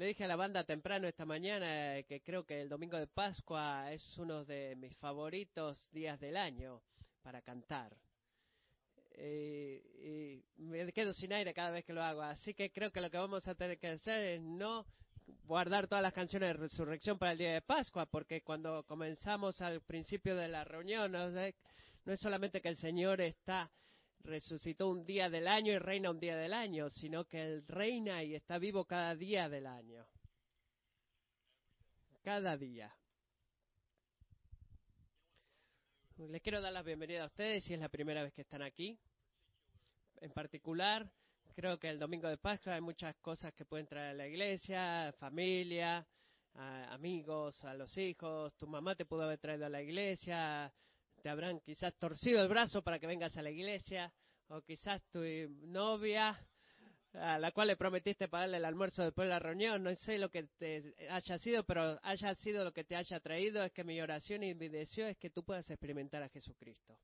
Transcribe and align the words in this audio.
Le 0.00 0.06
dije 0.06 0.24
a 0.24 0.28
la 0.28 0.36
banda 0.36 0.64
temprano 0.64 1.06
esta 1.06 1.26
mañana 1.26 1.98
eh, 1.98 2.04
que 2.04 2.22
creo 2.22 2.46
que 2.46 2.62
el 2.62 2.70
domingo 2.70 2.96
de 2.96 3.06
Pascua 3.06 3.92
es 3.92 4.16
uno 4.16 4.46
de 4.46 4.74
mis 4.76 4.96
favoritos 4.96 5.90
días 5.92 6.18
del 6.18 6.38
año 6.38 6.80
para 7.22 7.42
cantar. 7.42 7.94
Eh, 9.10 10.42
y 10.56 10.62
me 10.62 10.90
quedo 10.94 11.12
sin 11.12 11.34
aire 11.34 11.52
cada 11.52 11.68
vez 11.68 11.84
que 11.84 11.92
lo 11.92 12.02
hago. 12.02 12.22
Así 12.22 12.54
que 12.54 12.72
creo 12.72 12.90
que 12.90 13.02
lo 13.02 13.10
que 13.10 13.18
vamos 13.18 13.46
a 13.46 13.54
tener 13.54 13.78
que 13.78 13.88
hacer 13.88 14.24
es 14.24 14.40
no 14.40 14.86
guardar 15.44 15.86
todas 15.86 16.00
las 16.00 16.14
canciones 16.14 16.48
de 16.48 16.54
resurrección 16.54 17.18
para 17.18 17.32
el 17.32 17.38
día 17.38 17.52
de 17.52 17.60
Pascua, 17.60 18.06
porque 18.06 18.40
cuando 18.40 18.82
comenzamos 18.84 19.60
al 19.60 19.82
principio 19.82 20.34
de 20.34 20.48
la 20.48 20.64
reunión, 20.64 21.12
no 21.12 21.28
es 22.10 22.20
solamente 22.20 22.62
que 22.62 22.70
el 22.70 22.78
Señor 22.78 23.20
está 23.20 23.70
resucitó 24.24 24.88
un 24.88 25.04
día 25.04 25.28
del 25.28 25.48
año 25.48 25.72
y 25.72 25.78
reina 25.78 26.10
un 26.10 26.20
día 26.20 26.36
del 26.36 26.52
año, 26.52 26.88
sino 26.90 27.24
que 27.24 27.42
Él 27.42 27.64
reina 27.66 28.22
y 28.22 28.34
está 28.34 28.58
vivo 28.58 28.84
cada 28.84 29.14
día 29.14 29.48
del 29.48 29.66
año. 29.66 30.06
Cada 32.22 32.56
día. 32.56 32.94
Les 36.28 36.42
quiero 36.42 36.60
dar 36.60 36.72
la 36.72 36.82
bienvenida 36.82 37.22
a 37.22 37.26
ustedes 37.26 37.64
si 37.64 37.72
es 37.72 37.80
la 37.80 37.88
primera 37.88 38.22
vez 38.22 38.34
que 38.34 38.42
están 38.42 38.60
aquí. 38.60 38.98
En 40.20 40.30
particular, 40.32 41.10
creo 41.54 41.78
que 41.78 41.88
el 41.88 41.98
domingo 41.98 42.28
de 42.28 42.36
Pascua 42.36 42.74
hay 42.74 42.82
muchas 42.82 43.16
cosas 43.16 43.54
que 43.54 43.64
pueden 43.64 43.86
traer 43.86 44.10
a 44.10 44.14
la 44.14 44.28
iglesia, 44.28 45.14
familia, 45.18 46.06
amigos, 46.54 47.64
a 47.64 47.72
los 47.72 47.96
hijos. 47.96 48.54
Tu 48.56 48.66
mamá 48.66 48.94
te 48.94 49.06
pudo 49.06 49.22
haber 49.22 49.38
traído 49.38 49.64
a 49.64 49.70
la 49.70 49.80
iglesia, 49.80 50.70
te 51.22 51.28
habrán 51.28 51.60
quizás 51.60 51.94
torcido 51.98 52.42
el 52.42 52.48
brazo 52.48 52.82
para 52.82 52.98
que 52.98 53.06
vengas 53.06 53.36
a 53.36 53.42
la 53.42 53.50
iglesia, 53.50 54.12
o 54.50 54.62
quizás 54.62 55.02
tu 55.10 55.20
novia, 55.66 56.38
a 57.14 57.38
la 57.38 57.52
cual 57.52 57.68
le 57.68 57.76
prometiste 57.76 58.28
pagarle 58.28 58.58
el 58.58 58.64
almuerzo 58.64 59.02
después 59.02 59.26
de 59.26 59.30
la 59.30 59.38
reunión, 59.38 59.82
no 59.82 59.94
sé 59.94 60.18
lo 60.18 60.30
que 60.30 60.44
te 60.58 60.94
haya 61.10 61.38
sido, 61.38 61.64
pero 61.64 61.98
haya 62.02 62.34
sido 62.36 62.64
lo 62.64 62.72
que 62.72 62.84
te 62.84 62.96
haya 62.96 63.20
traído, 63.20 63.62
es 63.62 63.72
que 63.72 63.84
mi 63.84 64.00
oración 64.00 64.42
y 64.42 64.54
mi 64.54 64.68
deseo 64.68 65.06
es 65.06 65.16
que 65.18 65.30
tú 65.30 65.44
puedas 65.44 65.68
experimentar 65.70 66.22
a 66.22 66.28
Jesucristo. 66.28 66.98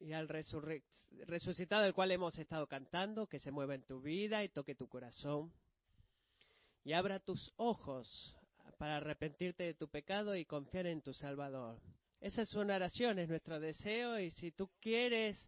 Y 0.00 0.12
al 0.12 0.28
resucitado 0.28 1.82
del 1.82 1.94
cual 1.94 2.10
hemos 2.10 2.38
estado 2.38 2.66
cantando, 2.66 3.26
que 3.26 3.38
se 3.38 3.52
mueva 3.52 3.74
en 3.74 3.84
tu 3.84 4.00
vida 4.00 4.42
y 4.42 4.48
toque 4.48 4.74
tu 4.74 4.88
corazón. 4.88 5.52
Y 6.82 6.92
abra 6.92 7.20
tus 7.20 7.52
ojos 7.56 8.36
para 8.78 8.96
arrepentirte 8.96 9.62
de 9.62 9.74
tu 9.74 9.88
pecado 9.88 10.34
y 10.34 10.44
confiar 10.44 10.86
en 10.86 11.02
tu 11.02 11.14
Salvador. 11.14 11.80
Esa 12.20 12.42
es 12.42 12.52
una 12.54 12.76
oración, 12.76 13.20
es 13.20 13.28
nuestro 13.28 13.60
deseo 13.60 14.18
y 14.18 14.30
si 14.32 14.50
tú 14.50 14.70
quieres, 14.80 15.38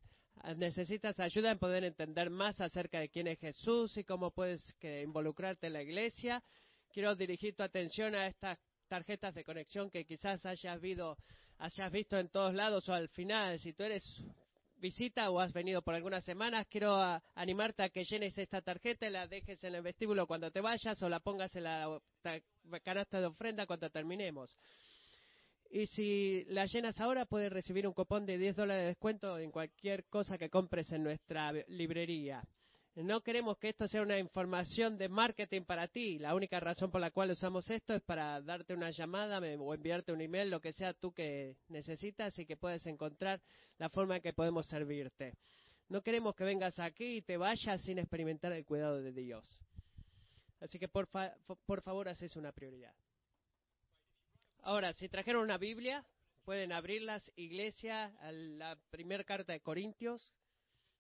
necesitas 0.57 1.19
ayuda 1.21 1.51
en 1.51 1.59
poder 1.59 1.85
entender 1.85 2.31
más 2.31 2.61
acerca 2.61 3.01
de 3.01 3.09
quién 3.09 3.27
es 3.27 3.39
Jesús 3.39 3.97
y 3.97 4.05
cómo 4.05 4.31
puedes 4.31 4.63
involucrarte 4.83 5.69
en 5.69 5.75
la 5.75 5.83
iglesia, 5.83 6.43
quiero 6.93 7.15
dirigir 7.15 7.55
tu 7.55 7.63
atención 7.63 8.15
a 8.15 8.27
estas 8.27 8.59
tarjetas 8.89 9.35
de 9.35 9.45
conexión 9.45 9.91
que 9.91 10.05
quizás 10.05 10.45
hayas, 10.47 10.81
hayas 11.59 11.93
visto 11.93 12.19
en 12.19 12.29
todos 12.29 12.55
lados 12.55 12.89
o 12.89 12.95
al 12.95 13.09
final, 13.09 13.59
si 13.59 13.73
tú 13.73 13.83
eres 13.83 14.05
visita 14.77 15.31
o 15.31 15.41
has 15.41 15.53
venido 15.53 15.83
por 15.83 15.95
algunas 15.95 16.25
semanas, 16.25 16.67
quiero 16.69 16.95
ah, 16.95 17.23
animarte 17.35 17.83
a 17.83 17.89
que 17.89 18.05
llenes 18.05 18.37
esta 18.37 18.61
tarjeta 18.61 19.07
y 19.07 19.11
la 19.11 19.27
dejes 19.27 19.63
en 19.65 19.75
el 19.75 19.83
vestíbulo 19.83 20.27
cuando 20.27 20.51
te 20.51 20.61
vayas 20.61 21.03
o 21.03 21.09
la 21.09 21.21
pongas 21.21 21.55
en 21.57 21.65
la 21.65 22.01
canasta 22.83 23.21
de 23.21 23.27
ofrenda 23.27 23.67
cuando 23.67 23.89
terminemos. 23.89 24.55
Y 25.75 25.87
si 25.87 26.45
la 26.51 26.67
llenas 26.67 27.01
ahora, 27.01 27.27
puedes 27.27 27.53
recibir 27.53 27.85
un 27.85 27.95
cupón 27.95 28.25
de 28.25 28.39
10 28.39 28.55
dólares 28.55 28.83
de 28.83 28.89
descuento 28.91 29.41
en 29.41 29.51
cualquier 29.51 30.05
cosa 30.05 30.39
que 30.39 30.49
compres 30.49 30.93
en 30.93 31.03
nuestra 31.03 31.51
librería. 31.67 32.45
No 32.95 33.23
queremos 33.23 33.59
que 33.59 33.71
esto 33.71 33.89
sea 33.89 34.03
una 34.03 34.21
información 34.21 34.97
de 34.97 35.09
marketing 35.09 35.63
para 35.63 35.89
ti. 35.89 36.21
La 36.21 36.37
única 36.37 36.61
razón 36.61 36.93
por 36.93 37.01
la 37.01 37.11
cual 37.11 37.33
usamos 37.33 37.69
esto 37.71 37.93
es 37.93 38.03
para 38.03 38.41
darte 38.41 38.73
una 38.73 38.93
llamada 38.93 39.41
o 39.41 39.75
enviarte 39.75 40.13
un 40.13 40.21
email, 40.21 40.49
lo 40.49 40.61
que 40.61 40.73
sea 40.73 40.95
tú 40.95 41.11
que 41.11 41.57
necesitas 41.67 42.39
y 42.39 42.47
que 42.47 42.57
puedes 42.57 42.87
encontrar 42.87 43.43
la 43.79 43.89
forma 43.89 44.15
en 44.15 44.23
que 44.23 44.33
podemos 44.33 44.69
servirte. 44.69 45.35
No 45.89 46.03
queremos 46.03 46.37
que 46.37 46.45
vengas 46.45 46.79
aquí 46.79 47.17
y 47.17 47.23
te 47.23 47.37
vayas 47.37 47.81
sin 47.81 47.99
experimentar 47.99 48.53
el 48.53 48.65
cuidado 48.65 49.03
de 49.03 49.11
Dios. 49.11 49.45
Así 50.61 50.79
que 50.79 50.87
por, 50.87 51.09
por 51.67 51.83
favor, 51.83 52.09
haces 52.09 52.37
una 52.37 52.53
prioridad. 52.53 52.95
Ahora, 54.67 54.95
si 54.95 55.11
trajeron 55.11 55.43
una 55.43 55.59
Biblia, 55.59 56.03
pueden 56.43 56.73
abrirlas, 56.73 57.31
iglesia, 57.37 58.07
a 58.21 58.33
la 58.33 58.79
primera 58.89 59.23
carta 59.23 59.53
de 59.53 59.61
Corintios, 59.61 60.33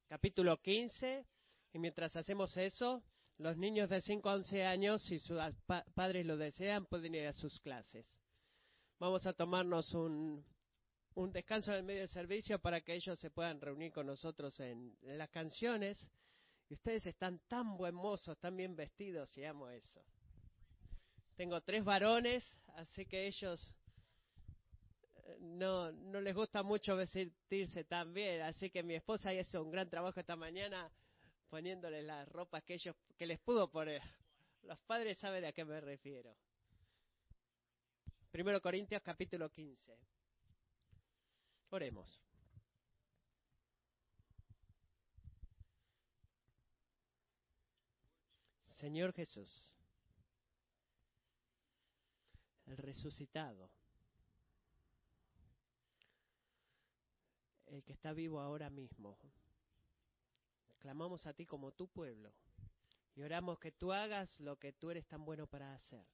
capítulo 0.06 0.58
15. 0.58 1.25
Y 1.72 1.78
mientras 1.78 2.14
hacemos 2.14 2.54
eso, 2.58 3.03
los 3.38 3.56
niños 3.56 3.88
de 3.88 4.03
5 4.03 4.28
a 4.28 4.34
11 4.34 4.64
años, 4.66 5.03
si 5.04 5.19
sus 5.19 5.41
padres 5.94 6.26
lo 6.26 6.36
desean, 6.36 6.84
pueden 6.84 7.14
ir 7.14 7.26
a 7.26 7.32
sus 7.32 7.58
clases. 7.60 8.06
Vamos 8.98 9.26
a 9.26 9.32
tomarnos 9.32 9.94
un, 9.94 10.44
un 11.14 11.32
descanso 11.32 11.72
en 11.72 11.78
el 11.78 11.84
medio 11.84 12.03
de 12.03 12.08
servicio 12.08 12.58
para 12.58 12.82
que 12.82 12.94
ellos 12.94 13.19
se 13.19 13.30
puedan 13.30 13.62
reunir 13.62 13.92
con 13.92 14.06
nosotros 14.06 14.60
en, 14.60 14.94
en 15.00 15.16
las 15.16 15.30
canciones. 15.30 16.06
Y 16.69 16.74
ustedes 16.74 17.06
están 17.06 17.41
tan 17.48 17.78
buen 17.78 17.94
mozos, 17.94 18.38
tan 18.38 18.56
bien 18.58 18.76
vestidos, 18.76 19.34
y 19.38 19.44
amo 19.44 19.70
eso. 19.70 20.04
Tengo 21.37 21.61
tres 21.62 21.84
varones, 21.84 22.45
así 22.77 23.06
que 23.06 23.27
ellos 23.27 23.72
eh, 25.17 25.37
no, 25.41 25.91
no 25.91 26.21
les 26.21 26.34
gusta 26.34 26.62
mucho 26.62 26.97
vestirse 26.97 27.84
tan 27.84 28.15
bien, 28.15 28.43
así 28.43 28.71
que 28.71 28.83
mi 28.83 28.95
esposa 28.95 29.34
hizo 29.34 29.62
un 29.62 29.71
gran 29.71 29.91
trabajo 29.91 30.21
esta 30.21 30.37
mañana 30.37 30.91
poniéndoles 31.49 32.05
las 32.05 32.28
ropas 32.28 32.62
que 32.62 32.75
ellos 32.75 32.95
que 33.17 33.27
les 33.27 33.41
pudo 33.41 33.71
poner. 33.71 34.03
Los 34.62 34.78
padres 34.81 35.19
saben 35.19 35.45
a 35.45 35.53
qué 35.53 35.65
me 35.65 35.81
refiero. 35.81 36.37
Primero 38.31 38.61
Corintios 38.61 39.03
capítulo 39.03 39.51
15. 39.51 39.99
Oremos. 41.71 42.21
Señor 48.71 49.12
Jesús, 49.12 49.73
el 52.74 52.78
resucitado, 52.78 53.70
el 57.66 57.84
que 57.84 57.92
está 57.92 58.12
vivo 58.12 58.40
ahora 58.40 58.68
mismo. 58.68 59.16
Clamamos 60.78 61.26
a 61.26 61.32
ti 61.32 61.46
como 61.46 61.70
tu 61.72 61.86
pueblo 61.88 62.32
y 63.14 63.22
oramos 63.22 63.58
que 63.60 63.70
tú 63.70 63.92
hagas 63.92 64.40
lo 64.40 64.58
que 64.58 64.72
tú 64.72 64.90
eres 64.90 65.06
tan 65.06 65.24
bueno 65.24 65.46
para 65.46 65.72
hacer 65.72 66.04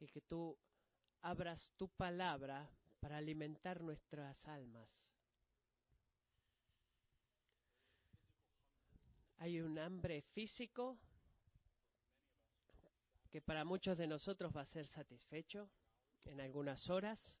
y 0.00 0.08
que 0.08 0.20
tú 0.20 0.58
abras 1.22 1.72
tu 1.76 1.88
palabra 1.88 2.68
para 2.98 3.18
alimentar 3.18 3.80
nuestras 3.80 4.46
almas. 4.48 4.90
Hay 9.36 9.60
un 9.60 9.78
hambre 9.78 10.22
físico 10.22 10.98
que 13.30 13.40
para 13.40 13.64
muchos 13.64 13.98
de 13.98 14.06
nosotros 14.06 14.54
va 14.56 14.62
a 14.62 14.66
ser 14.66 14.86
satisfecho 14.86 15.70
en 16.24 16.40
algunas 16.40 16.88
horas, 16.88 17.38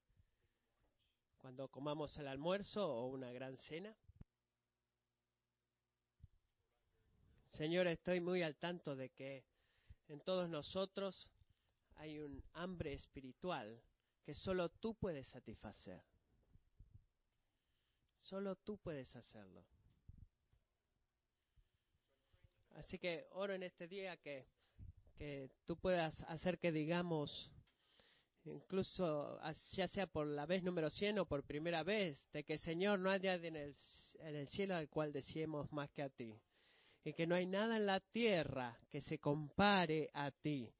cuando 1.38 1.68
comamos 1.68 2.16
el 2.18 2.28
almuerzo 2.28 2.86
o 2.86 3.06
una 3.06 3.30
gran 3.32 3.56
cena. 3.56 3.96
Señor, 7.50 7.86
estoy 7.86 8.20
muy 8.20 8.42
al 8.42 8.56
tanto 8.56 8.94
de 8.96 9.10
que 9.10 9.44
en 10.08 10.20
todos 10.20 10.48
nosotros 10.48 11.30
hay 11.96 12.18
un 12.18 12.42
hambre 12.52 12.92
espiritual 12.92 13.82
que 14.24 14.34
solo 14.34 14.68
tú 14.68 14.94
puedes 14.94 15.26
satisfacer. 15.28 16.02
Solo 18.20 18.56
tú 18.56 18.78
puedes 18.78 19.14
hacerlo. 19.16 19.64
Así 22.74 22.98
que 22.98 23.26
oro 23.32 23.54
en 23.54 23.62
este 23.62 23.88
día 23.88 24.16
que 24.18 24.46
que 25.18 25.50
tú 25.66 25.76
puedas 25.76 26.14
hacer 26.28 26.58
que 26.58 26.70
digamos, 26.70 27.50
incluso 28.44 29.38
ya 29.72 29.88
sea 29.88 30.06
por 30.06 30.26
la 30.26 30.46
vez 30.46 30.62
número 30.62 30.88
100 30.88 31.18
o 31.18 31.26
por 31.26 31.44
primera 31.44 31.82
vez, 31.82 32.18
de 32.32 32.44
que 32.44 32.58
Señor 32.58 33.00
no 33.00 33.10
haya 33.10 33.34
en 33.34 33.56
el, 33.56 33.74
en 34.20 34.36
el 34.36 34.48
cielo 34.48 34.76
al 34.76 34.88
cual 34.88 35.12
decíamos 35.12 35.70
más 35.72 35.90
que 35.90 36.02
a 36.02 36.08
ti. 36.08 36.40
Y 37.04 37.12
que 37.12 37.26
no 37.26 37.34
hay 37.34 37.46
nada 37.46 37.76
en 37.76 37.86
la 37.86 38.00
tierra 38.00 38.78
que 38.90 39.00
se 39.00 39.18
compare 39.18 40.10
a 40.14 40.30
ti. 40.30 40.70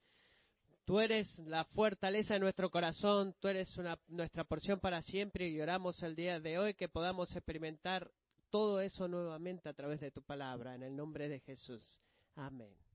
Tú 0.85 1.01
eres 1.01 1.39
la 1.41 1.65
fortaleza 1.65 2.35
de 2.35 2.41
nuestro 2.41 2.71
corazón, 2.71 3.35
tú 3.41 3.49
eres 3.49 3.77
una, 3.77 3.99
nuestra 4.09 4.45
porción 4.45 4.81
para 4.81 5.03
siempre 5.03 5.49
y 5.49 5.61
oramos 5.61 6.03
el 6.03 6.17
día 6.17 6.41
de 6.41 6.59
hoy 6.59 6.75
que 6.75 6.89
podamos 6.89 7.35
experimentar 7.37 8.11
todo 8.51 8.81
eso 8.81 9.07
nuevamente 9.07 9.69
a 9.69 9.75
través 9.75 10.01
de 10.01 10.11
tu 10.11 10.23
palabra, 10.23 10.75
en 10.75 10.83
el 10.83 10.97
nombre 10.97 11.29
de 11.29 11.41
Jesús. 11.41 12.01
Amén. 12.37 12.88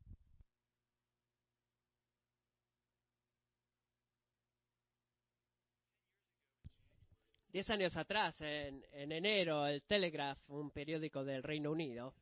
Diez 7.53 7.69
años 7.69 7.95
atrás, 7.95 8.35
en, 8.41 8.83
enero, 9.11 9.67
el 9.67 9.83
Telegraph, 9.83 10.39
un 10.47 10.71
periódico 10.71 11.23
del 11.23 11.44
Reino 11.44 11.69
Unido, 11.69 12.15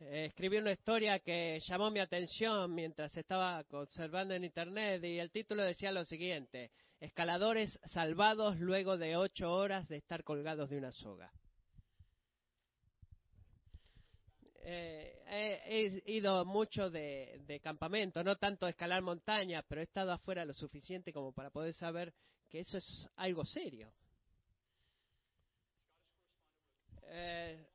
eh, 0.00 0.24
escribí 0.30 0.56
una 0.56 0.72
historia 0.72 1.20
que 1.20 1.60
llamó 1.60 1.92
mi 1.92 2.00
atención 2.00 2.74
mientras 2.74 3.16
estaba 3.16 3.64
observando 3.70 4.34
en 4.34 4.42
internet 4.42 5.04
y 5.04 5.20
el 5.20 5.30
título 5.30 5.62
decía 5.62 5.92
lo 5.92 6.04
siguiente, 6.04 6.72
escaladores 6.98 7.78
salvados 7.84 8.58
luego 8.58 8.98
de 8.98 9.16
ocho 9.16 9.48
horas 9.52 9.86
de 9.86 9.98
estar 9.98 10.24
colgados 10.24 10.68
de 10.70 10.78
una 10.78 10.90
soga. 10.90 11.32
Eh, 14.64 15.22
he 15.68 16.12
ido 16.12 16.44
mucho 16.44 16.90
de, 16.90 17.42
de, 17.46 17.60
campamento, 17.60 18.24
no 18.24 18.34
tanto 18.34 18.66
a 18.66 18.70
escalar 18.70 19.02
montañas, 19.02 19.64
pero 19.68 19.82
he 19.82 19.84
estado 19.84 20.10
afuera 20.10 20.44
lo 20.44 20.52
suficiente 20.52 21.12
como 21.12 21.30
para 21.30 21.50
poder 21.50 21.74
saber 21.74 22.12
que 22.50 22.58
eso 22.58 22.78
es 22.78 23.08
algo 23.14 23.44
serio. 23.44 23.92
Eh, 27.10 27.66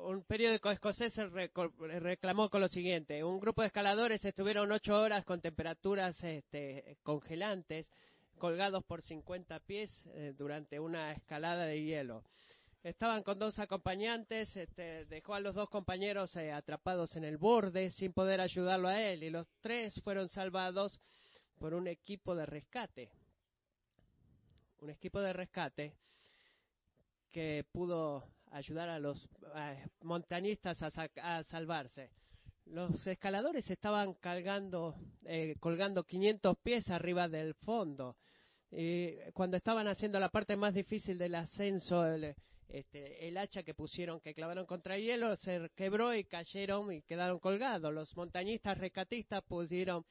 un 0.00 0.22
periódico 0.22 0.70
escocés 0.70 1.14
reclamó 1.16 2.48
con 2.48 2.60
lo 2.60 2.68
siguiente: 2.68 3.22
un 3.22 3.40
grupo 3.40 3.62
de 3.62 3.66
escaladores 3.66 4.24
estuvieron 4.24 4.72
ocho 4.72 4.98
horas 4.98 5.24
con 5.24 5.40
temperaturas 5.40 6.22
este, 6.22 6.96
congelantes, 7.02 7.90
colgados 8.38 8.84
por 8.84 9.02
50 9.02 9.60
pies 9.60 9.90
eh, 10.14 10.32
durante 10.36 10.80
una 10.80 11.12
escalada 11.12 11.66
de 11.66 11.82
hielo. 11.82 12.24
Estaban 12.82 13.22
con 13.24 13.38
dos 13.38 13.58
acompañantes, 13.58 14.56
este, 14.56 15.04
dejó 15.06 15.34
a 15.34 15.40
los 15.40 15.54
dos 15.54 15.68
compañeros 15.68 16.34
eh, 16.36 16.52
atrapados 16.52 17.16
en 17.16 17.24
el 17.24 17.36
borde 17.36 17.90
sin 17.90 18.12
poder 18.12 18.40
ayudarlo 18.40 18.88
a 18.88 19.00
él 19.02 19.24
y 19.24 19.30
los 19.30 19.48
tres 19.60 20.00
fueron 20.02 20.28
salvados 20.28 21.00
por 21.58 21.74
un 21.74 21.88
equipo 21.88 22.36
de 22.36 22.46
rescate. 22.46 23.10
Un 24.80 24.90
equipo 24.90 25.20
de 25.20 25.32
rescate 25.32 25.96
que 27.32 27.66
pudo 27.72 28.24
ayudar 28.52 28.88
a 28.88 28.98
los 28.98 29.28
montañistas 30.02 30.78
a, 30.82 31.44
salvarse. 31.44 32.10
Los 32.66 33.06
escaladores 33.06 33.68
estaban 33.70 34.14
colgando, 34.14 34.94
eh, 35.24 35.56
colgando 35.58 36.04
500 36.04 36.56
pies 36.58 36.88
arriba 36.90 37.28
del 37.28 37.54
fondo. 37.54 38.16
Y 38.70 39.16
cuando 39.32 39.56
estaban 39.56 39.88
haciendo 39.88 40.20
la 40.20 40.28
parte 40.28 40.54
más 40.56 40.74
difícil 40.74 41.16
del 41.16 41.34
ascenso, 41.34 42.06
el, 42.06 42.34
este, 42.68 43.26
el 43.26 43.38
hacha 43.38 43.62
que 43.62 43.72
pusieron, 43.72 44.20
que 44.20 44.34
clavaron 44.34 44.66
contra 44.66 44.96
el 44.96 45.02
hielo, 45.02 45.34
se 45.36 45.70
quebró 45.74 46.14
y 46.14 46.24
cayeron 46.24 46.92
y 46.92 47.02
quedaron 47.02 47.38
colgados. 47.38 47.92
Los 47.94 48.14
montañistas 48.14 48.76
rescatistas 48.76 49.42
pusieron, 49.44 50.04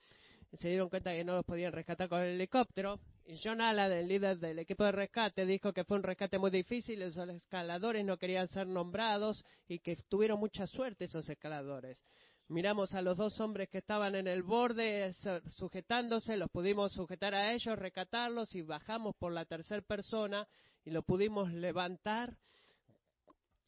se 0.58 0.70
dieron 0.70 0.90
cuenta 0.90 1.14
que 1.14 1.24
no 1.24 1.36
los 1.36 1.46
podían 1.46 1.72
rescatar 1.72 2.10
con 2.10 2.22
el 2.22 2.36
helicóptero 2.36 3.00
John 3.44 3.60
Ala, 3.60 3.88
el 3.88 4.08
líder 4.08 4.38
del 4.40 4.60
equipo 4.60 4.86
de 4.86 4.94
rescate, 4.94 5.46
dijo 5.46 5.74
que 5.74 5.84
fue 5.84 5.98
un 5.98 6.04
rescate 6.04 6.40
muy 6.40 6.50
difícil, 6.50 7.02
los 7.02 7.18
escaladores 7.18 8.06
no 8.06 8.18
querían 8.18 8.48
ser 8.48 8.68
nombrados 8.68 9.44
y 9.68 9.80
que 9.80 9.98
tuvieron 10.08 10.40
mucha 10.40 10.66
suerte 10.66 11.06
esos 11.06 11.28
escaladores. 11.28 12.02
Miramos 12.48 12.94
a 12.94 13.02
los 13.02 13.18
dos 13.18 13.38
hombres 13.42 13.68
que 13.68 13.80
estaban 13.80 14.16
en 14.16 14.28
el 14.28 14.44
borde 14.44 15.14
sujetándose, 15.58 16.38
los 16.38 16.50
pudimos 16.50 16.94
sujetar 16.94 17.36
a 17.36 17.52
ellos, 17.52 17.78
rescatarlos 17.78 18.56
y 18.56 18.62
bajamos 18.62 19.14
por 19.18 19.34
la 19.34 19.44
tercera 19.44 19.82
persona 19.82 20.48
y 20.86 20.92
lo 20.92 21.04
pudimos 21.04 21.52
levantar 21.52 22.38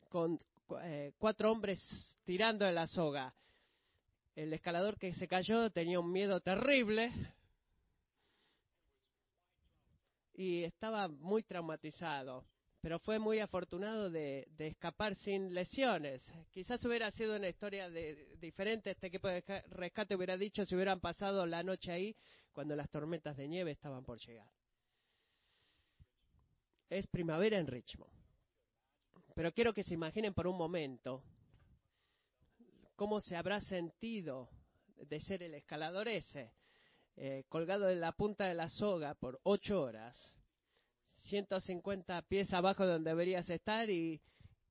con 0.07 0.39
eh, 0.83 1.11
cuatro 1.17 1.51
hombres 1.51 2.17
tirando 2.23 2.63
de 2.63 2.71
la 2.71 2.87
soga. 2.87 3.33
El 4.37 4.53
escalador 4.53 4.97
que 4.97 5.13
se 5.13 5.27
cayó 5.27 5.69
tenía 5.69 5.99
un 5.99 6.13
miedo 6.13 6.39
terrible, 6.39 7.11
y 10.39 10.63
estaba 10.63 11.09
muy 11.09 11.43
traumatizado, 11.43 12.45
pero 12.79 12.97
fue 12.97 13.19
muy 13.19 13.39
afortunado 13.39 14.09
de, 14.09 14.47
escapar 14.57 15.13
sin 15.15 15.53
lesiones. 15.53 16.23
Quizás 16.49 16.83
hubiera 16.85 17.11
sido 17.11 17.35
una 17.35 17.49
historia 17.49 17.89
de, 17.89 18.37
diferente, 18.39 18.91
este 18.91 19.07
equipo 19.07 19.27
de 19.27 19.43
rescate 19.67 20.15
hubiera 20.15 20.37
dicho 20.37 20.63
si 20.63 20.75
hubieran 20.75 21.01
pasado 21.01 21.45
la 21.45 21.61
noche 21.61 21.91
ahí 21.91 22.15
cuando 22.53 22.73
las 22.77 22.89
tormentas 22.89 23.35
de 23.35 23.49
nieve 23.49 23.71
estaban 23.71 24.05
por 24.05 24.17
llegar. 24.17 24.49
Es 26.89 27.05
primavera 27.07 27.57
en 27.57 27.67
Richmond. 27.67 28.13
Pero 29.35 29.51
quiero 29.51 29.73
que 29.73 29.83
se 29.83 29.93
imaginen 29.93 30.33
por 30.33 30.47
un 30.47 30.57
momento 30.57 31.21
cómo 32.95 33.19
se 33.19 33.35
habrá 33.35 33.59
sentido 33.59 34.49
de 34.95 35.19
ser 35.19 35.43
el 35.43 35.53
escalador 35.53 36.07
ese 36.07 36.53
eh, 37.21 37.43
colgado 37.49 37.89
en 37.89 37.99
la 37.99 38.13
punta 38.13 38.45
de 38.45 38.53
la 38.53 38.69
soga 38.69 39.13
por 39.13 39.41
ocho 39.43 39.81
horas, 39.81 40.15
150 41.27 42.21
pies 42.21 42.53
abajo 42.53 42.85
de 42.85 42.93
donde 42.93 43.09
deberías 43.09 43.49
estar 43.49 43.89
y, 43.89 44.21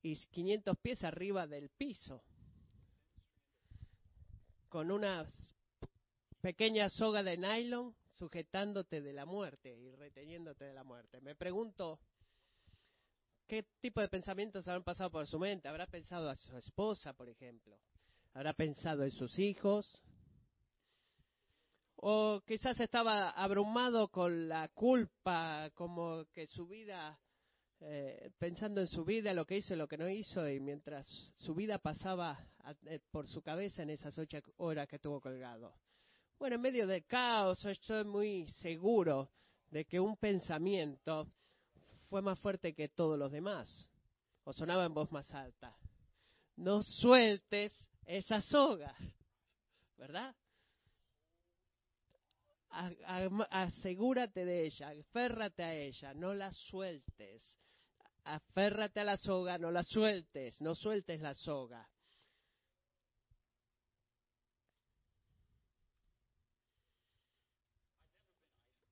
y 0.01 0.17
500 0.17 0.79
pies 0.79 1.05
arriba 1.05 1.47
del 1.47 1.69
piso, 1.69 2.25
con 4.71 4.91
una 4.91 5.29
pequeña 6.41 6.89
soga 6.89 7.23
de 7.23 7.37
nylon 7.37 7.95
sujetándote 8.13 9.03
de 9.03 9.13
la 9.13 9.27
muerte 9.27 9.77
y 9.77 9.91
reteniéndote 9.91 10.65
de 10.65 10.73
la 10.73 10.85
muerte. 10.85 11.21
Me 11.21 11.35
pregunto, 11.35 12.01
¿qué 13.47 13.67
tipo 13.83 14.01
de 14.01 14.09
pensamientos 14.09 14.67
habrán 14.67 14.85
pasado 14.85 15.11
por 15.11 15.27
su 15.27 15.39
mente? 15.39 15.69
¿Habrá 15.69 15.87
pensado 15.87 16.31
a 16.31 16.37
su 16.37 16.57
esposa, 16.57 17.13
por 17.13 17.29
ejemplo? 17.29 17.79
¿Habrá 18.33 18.55
pensado 18.55 19.05
en 19.05 19.11
sus 19.11 19.39
hijos? 19.39 20.01
O 22.01 22.43
quizás 22.47 22.79
estaba 22.79 23.31
abrumado 23.31 24.09
con 24.09 24.49
la 24.49 24.69
culpa, 24.69 25.71
como 25.75 26.27
que 26.33 26.47
su 26.47 26.67
vida, 26.69 27.19
eh, 27.81 28.31
pensando 28.39 28.81
en 28.81 28.87
su 28.87 29.05
vida, 29.05 29.35
lo 29.35 29.45
que 29.45 29.57
hizo 29.57 29.75
y 29.75 29.77
lo 29.77 29.89
que 29.89 29.99
no 29.99 30.09
hizo, 30.09 30.49
y 30.49 30.61
mientras 30.61 31.07
su 31.37 31.55
vida 31.55 31.79
pasaba 31.79 32.39
eh, 32.87 33.01
por 33.11 33.27
su 33.27 33.43
cabeza 33.43 33.83
en 33.83 33.91
esas 33.91 34.17
ocho 34.17 34.39
horas 34.59 34.87
que 34.87 34.97
estuvo 34.97 35.21
colgado. 35.21 35.75
Bueno, 36.39 36.55
en 36.57 36.63
medio 36.63 36.87
del 36.87 37.05
caos, 37.05 37.65
estoy 37.65 38.05
muy 38.05 38.47
seguro 38.61 39.31
de 39.71 39.85
que 39.85 39.99
un 39.99 40.17
pensamiento 40.17 41.27
fue 42.09 42.23
más 42.23 42.39
fuerte 42.39 42.75
que 42.75 42.89
todos 42.89 43.19
los 43.19 43.33
demás, 43.33 43.91
o 44.45 44.53
sonaba 44.53 44.85
en 44.85 44.95
voz 44.95 45.11
más 45.11 45.29
alta. 45.35 45.77
No 46.55 46.81
sueltes 46.83 47.73
esa 48.07 48.41
soga, 48.41 48.95
¿verdad? 49.97 50.35
Asegúrate 52.71 54.45
de 54.45 54.67
ella, 54.67 54.91
aférrate 54.91 55.63
a 55.63 55.75
ella, 55.75 56.15
no 56.15 56.35
la 56.35 56.51
sueltes. 56.53 57.43
Aférrate 58.25 59.01
a 59.01 59.05
la 59.05 59.17
soga, 59.17 59.57
no 59.57 59.71
la 59.71 59.83
sueltes, 59.83 60.61
no 60.61 60.75
sueltes 60.75 61.21
la 61.21 61.35
soga. 61.35 61.89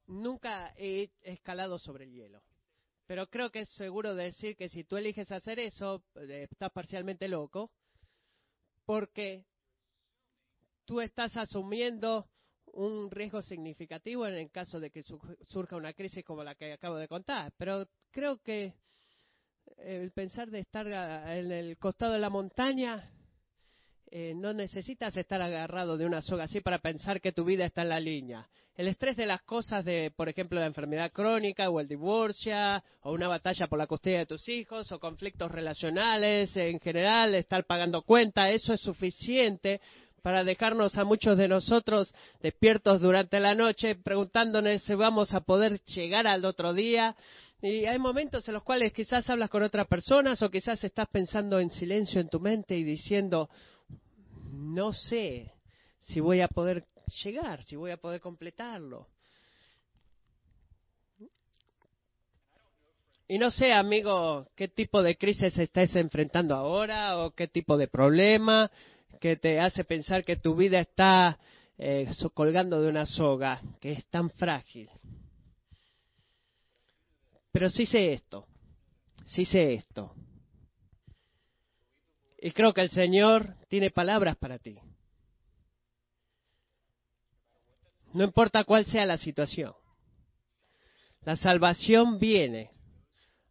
Nunca 0.06 0.72
he 0.76 1.10
escalado 1.22 1.78
sobre 1.78 2.04
el 2.04 2.12
hielo, 2.12 2.42
pero 3.06 3.26
creo 3.26 3.50
que 3.50 3.60
es 3.60 3.68
seguro 3.70 4.14
decir 4.14 4.56
que 4.56 4.68
si 4.68 4.84
tú 4.84 4.96
eliges 4.96 5.30
hacer 5.32 5.58
eso, 5.58 6.04
eh, 6.14 6.46
estás 6.50 6.70
parcialmente 6.70 7.26
loco, 7.26 7.72
porque 8.84 9.44
tú 10.84 11.00
estás 11.00 11.36
asumiendo 11.36 12.30
un 12.76 13.10
riesgo 13.10 13.42
significativo 13.42 14.26
en 14.26 14.34
el 14.34 14.50
caso 14.50 14.78
de 14.78 14.90
que 14.90 15.02
surja 15.02 15.76
una 15.76 15.92
crisis 15.92 16.24
como 16.24 16.44
la 16.44 16.54
que 16.54 16.72
acabo 16.72 16.96
de 16.96 17.08
contar. 17.08 17.52
Pero 17.56 17.88
creo 18.10 18.38
que 18.42 18.74
el 19.78 20.12
pensar 20.12 20.50
de 20.50 20.60
estar 20.60 20.86
en 20.86 21.52
el 21.52 21.78
costado 21.78 22.12
de 22.12 22.18
la 22.18 22.30
montaña, 22.30 23.10
eh, 24.10 24.34
no 24.36 24.52
necesitas 24.52 25.16
estar 25.16 25.42
agarrado 25.42 25.96
de 25.96 26.06
una 26.06 26.22
soga 26.22 26.44
así 26.44 26.60
para 26.60 26.78
pensar 26.78 27.20
que 27.20 27.32
tu 27.32 27.44
vida 27.44 27.64
está 27.64 27.82
en 27.82 27.88
la 27.88 28.00
línea. 28.00 28.48
El 28.76 28.88
estrés 28.88 29.16
de 29.16 29.24
las 29.24 29.40
cosas 29.42 29.84
de, 29.86 30.12
por 30.14 30.28
ejemplo, 30.28 30.60
la 30.60 30.66
enfermedad 30.66 31.10
crónica 31.10 31.70
o 31.70 31.80
el 31.80 31.88
divorcio 31.88 32.54
o 33.00 33.12
una 33.12 33.26
batalla 33.26 33.68
por 33.68 33.78
la 33.78 33.86
custodia 33.86 34.18
de 34.18 34.26
tus 34.26 34.46
hijos 34.50 34.92
o 34.92 35.00
conflictos 35.00 35.50
relacionales 35.50 36.54
en 36.56 36.78
general, 36.78 37.34
estar 37.34 37.64
pagando 37.64 38.02
cuenta, 38.02 38.50
eso 38.50 38.74
es 38.74 38.80
suficiente 38.80 39.80
para 40.26 40.42
dejarnos 40.42 40.98
a 40.98 41.04
muchos 41.04 41.38
de 41.38 41.46
nosotros 41.46 42.12
despiertos 42.42 43.00
durante 43.00 43.38
la 43.38 43.54
noche 43.54 43.94
preguntándonos 43.94 44.82
si 44.82 44.92
vamos 44.96 45.32
a 45.32 45.42
poder 45.42 45.80
llegar 45.84 46.26
al 46.26 46.44
otro 46.44 46.74
día. 46.74 47.14
Y 47.62 47.84
hay 47.84 47.96
momentos 48.00 48.48
en 48.48 48.54
los 48.54 48.64
cuales 48.64 48.92
quizás 48.92 49.30
hablas 49.30 49.48
con 49.48 49.62
otras 49.62 49.86
personas 49.86 50.42
o 50.42 50.50
quizás 50.50 50.82
estás 50.82 51.06
pensando 51.10 51.60
en 51.60 51.70
silencio 51.70 52.20
en 52.20 52.28
tu 52.28 52.40
mente 52.40 52.76
y 52.76 52.82
diciendo, 52.82 53.48
no 54.50 54.92
sé 54.92 55.52
si 56.00 56.18
voy 56.18 56.40
a 56.40 56.48
poder 56.48 56.84
llegar, 57.22 57.62
si 57.62 57.76
voy 57.76 57.92
a 57.92 57.96
poder 57.96 58.20
completarlo. 58.20 59.06
Y 63.28 63.38
no 63.38 63.52
sé, 63.52 63.72
amigo, 63.72 64.48
qué 64.56 64.66
tipo 64.66 65.04
de 65.04 65.16
crisis 65.16 65.56
estás 65.56 65.94
enfrentando 65.94 66.56
ahora 66.56 67.18
o 67.18 67.30
qué 67.30 67.46
tipo 67.46 67.76
de 67.76 67.86
problema 67.86 68.72
que 69.18 69.36
te 69.36 69.60
hace 69.60 69.84
pensar 69.84 70.24
que 70.24 70.36
tu 70.36 70.54
vida 70.54 70.80
está 70.80 71.38
eh, 71.78 72.08
colgando 72.34 72.80
de 72.80 72.88
una 72.88 73.06
soga, 73.06 73.60
que 73.80 73.92
es 73.92 74.06
tan 74.06 74.30
frágil. 74.30 74.88
Pero 77.52 77.70
sí 77.70 77.86
sé 77.86 78.12
esto, 78.12 78.46
sí 79.26 79.44
sé 79.44 79.74
esto. 79.74 80.14
Y 82.38 82.50
creo 82.52 82.72
que 82.72 82.82
el 82.82 82.90
Señor 82.90 83.56
tiene 83.68 83.90
palabras 83.90 84.36
para 84.36 84.58
ti. 84.58 84.78
No 88.12 88.24
importa 88.24 88.64
cuál 88.64 88.84
sea 88.86 89.04
la 89.04 89.18
situación. 89.18 89.74
La 91.22 91.36
salvación 91.36 92.18
viene 92.18 92.70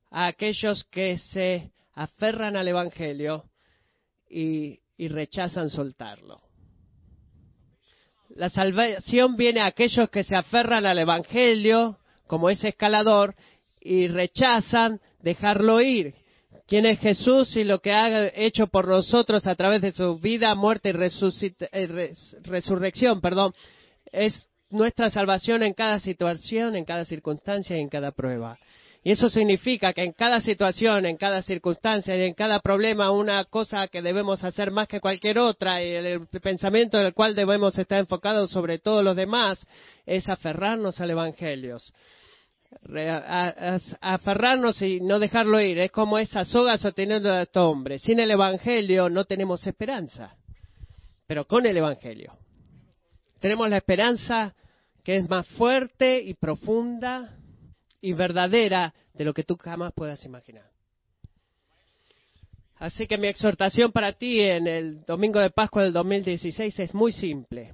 a 0.09 0.27
aquellos 0.27 0.83
que 0.85 1.17
se 1.17 1.71
aferran 1.93 2.55
al 2.55 2.67
Evangelio 2.67 3.49
y, 4.29 4.79
rechazan 5.07 5.69
soltarlo. 5.69 6.41
La 8.29 8.49
salvación 8.49 9.35
viene 9.35 9.61
a 9.61 9.67
aquellos 9.67 10.09
que 10.09 10.23
se 10.23 10.35
aferran 10.35 10.85
al 10.85 10.97
Evangelio, 10.99 11.99
como 12.27 12.49
ese 12.49 12.69
escalador, 12.69 13.35
y 13.79 14.07
rechazan 14.07 14.99
dejarlo 15.21 15.79
ir. 15.81 16.15
¿Quién 16.67 16.87
es 16.87 16.99
Jesús 16.99 17.55
y 17.55 17.63
lo 17.63 17.79
que 17.79 17.91
ha 17.91 18.27
hecho 18.35 18.67
por 18.67 18.87
nosotros 18.87 19.45
a 19.45 19.55
través 19.55 19.81
de 19.81 19.91
su 19.91 20.17
vida, 20.17 20.55
muerte 20.55 20.89
y 20.89 21.65
eh, 21.71 22.13
resurrección? 22.43 23.21
Perdón, 23.21 23.53
es 24.11 24.49
nuestra 24.71 25.11
salvación 25.11 25.61
en 25.61 25.73
cada 25.73 25.99
situación, 25.99 26.75
en 26.75 26.85
cada 26.85 27.05
circunstancia 27.05 27.77
y 27.77 27.81
en 27.81 27.89
cada 27.89 28.11
prueba. 28.11 28.57
Y 29.05 29.11
eso 29.11 29.29
significa 29.29 29.93
que 29.93 30.03
en 30.03 30.13
cada 30.13 30.41
situación, 30.41 31.05
en 31.05 31.15
cada 31.15 31.43
circunstancia 31.43 32.17
y 32.17 32.23
en 32.23 32.33
cada 32.33 32.59
problema, 32.59 33.11
una 33.11 33.45
cosa 33.45 33.87
que 33.87 34.01
debemos 34.01 34.43
hacer 34.43 34.71
más 34.71 34.87
que 34.87 34.99
cualquier 34.99 35.37
otra 35.37 35.83
y 35.83 35.91
el, 35.91 36.25
pensamiento 36.41 36.99
en 36.99 37.05
el 37.05 37.13
cual 37.13 37.35
debemos 37.35 37.77
estar 37.77 37.99
enfocados 37.99 38.49
sobre 38.49 38.79
todos 38.79 39.03
los 39.03 39.15
demás 39.15 39.63
es 40.07 40.27
aferrarnos 40.27 40.99
al 40.99 41.11
Evangelio. 41.11 41.77
aferrarnos 44.01 44.81
y 44.81 44.99
no 45.01 45.19
dejarlo 45.19 45.61
ir. 45.61 45.77
Es 45.77 45.91
como 45.91 46.17
esa 46.17 46.43
soga 46.43 46.79
sosteniendo 46.79 47.31
a 47.31 47.43
este 47.43 47.59
hombre. 47.59 47.99
Sin 47.99 48.19
el 48.19 48.31
Evangelio 48.31 49.07
no 49.07 49.25
tenemos 49.25 49.67
esperanza. 49.67 50.35
Pero 51.27 51.45
con 51.45 51.67
el 51.67 51.77
Evangelio 51.77 52.33
tenemos 53.39 53.69
la 53.69 53.77
esperanza 53.77 54.55
que 55.03 55.17
es 55.17 55.29
más 55.29 55.45
fuerte 55.49 56.23
y 56.23 56.33
profunda 56.33 57.37
y 58.05 58.13
verdadera 58.13 58.93
de 59.15 59.25
lo 59.25 59.33
que 59.33 59.43
tú 59.43 59.57
jamás 59.57 59.91
puedas 59.93 60.23
imaginar. 60.25 60.69
Así 62.75 63.07
que 63.07 63.17
mi 63.17 63.27
exhortación 63.27 63.91
para 63.91 64.13
ti 64.13 64.41
en 64.41 64.67
el 64.67 65.03
domingo 65.05 65.39
de 65.39 65.49
Pascua 65.49 65.81
del 65.81 65.93
2016 65.93 66.77
es 66.77 66.93
muy 66.93 67.11
simple. 67.11 67.73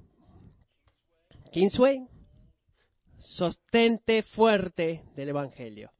Kingsway, 1.51 2.07
sostente 3.17 4.23
fuerte 4.23 5.03
del 5.17 5.29
Evangelio. 5.29 5.91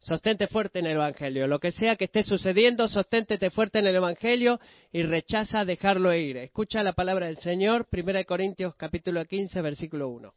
Sostente 0.00 0.46
fuerte 0.46 0.80
en 0.80 0.86
el 0.86 0.96
Evangelio. 0.96 1.46
Lo 1.46 1.60
que 1.60 1.72
sea 1.72 1.96
que 1.96 2.06
esté 2.06 2.22
sucediendo, 2.22 2.88
sosténtete 2.88 3.48
fuerte 3.48 3.78
en 3.78 3.86
el 3.86 3.96
Evangelio 3.96 4.60
y 4.92 5.02
rechaza 5.02 5.64
dejarlo 5.64 6.12
ir. 6.14 6.36
Escucha 6.36 6.82
la 6.82 6.92
palabra 6.92 7.26
del 7.26 7.38
Señor, 7.38 7.86
1 7.90 8.24
Corintios 8.26 8.74
capítulo 8.74 9.24
15, 9.24 9.62
versículo 9.62 10.08
1. 10.08 10.34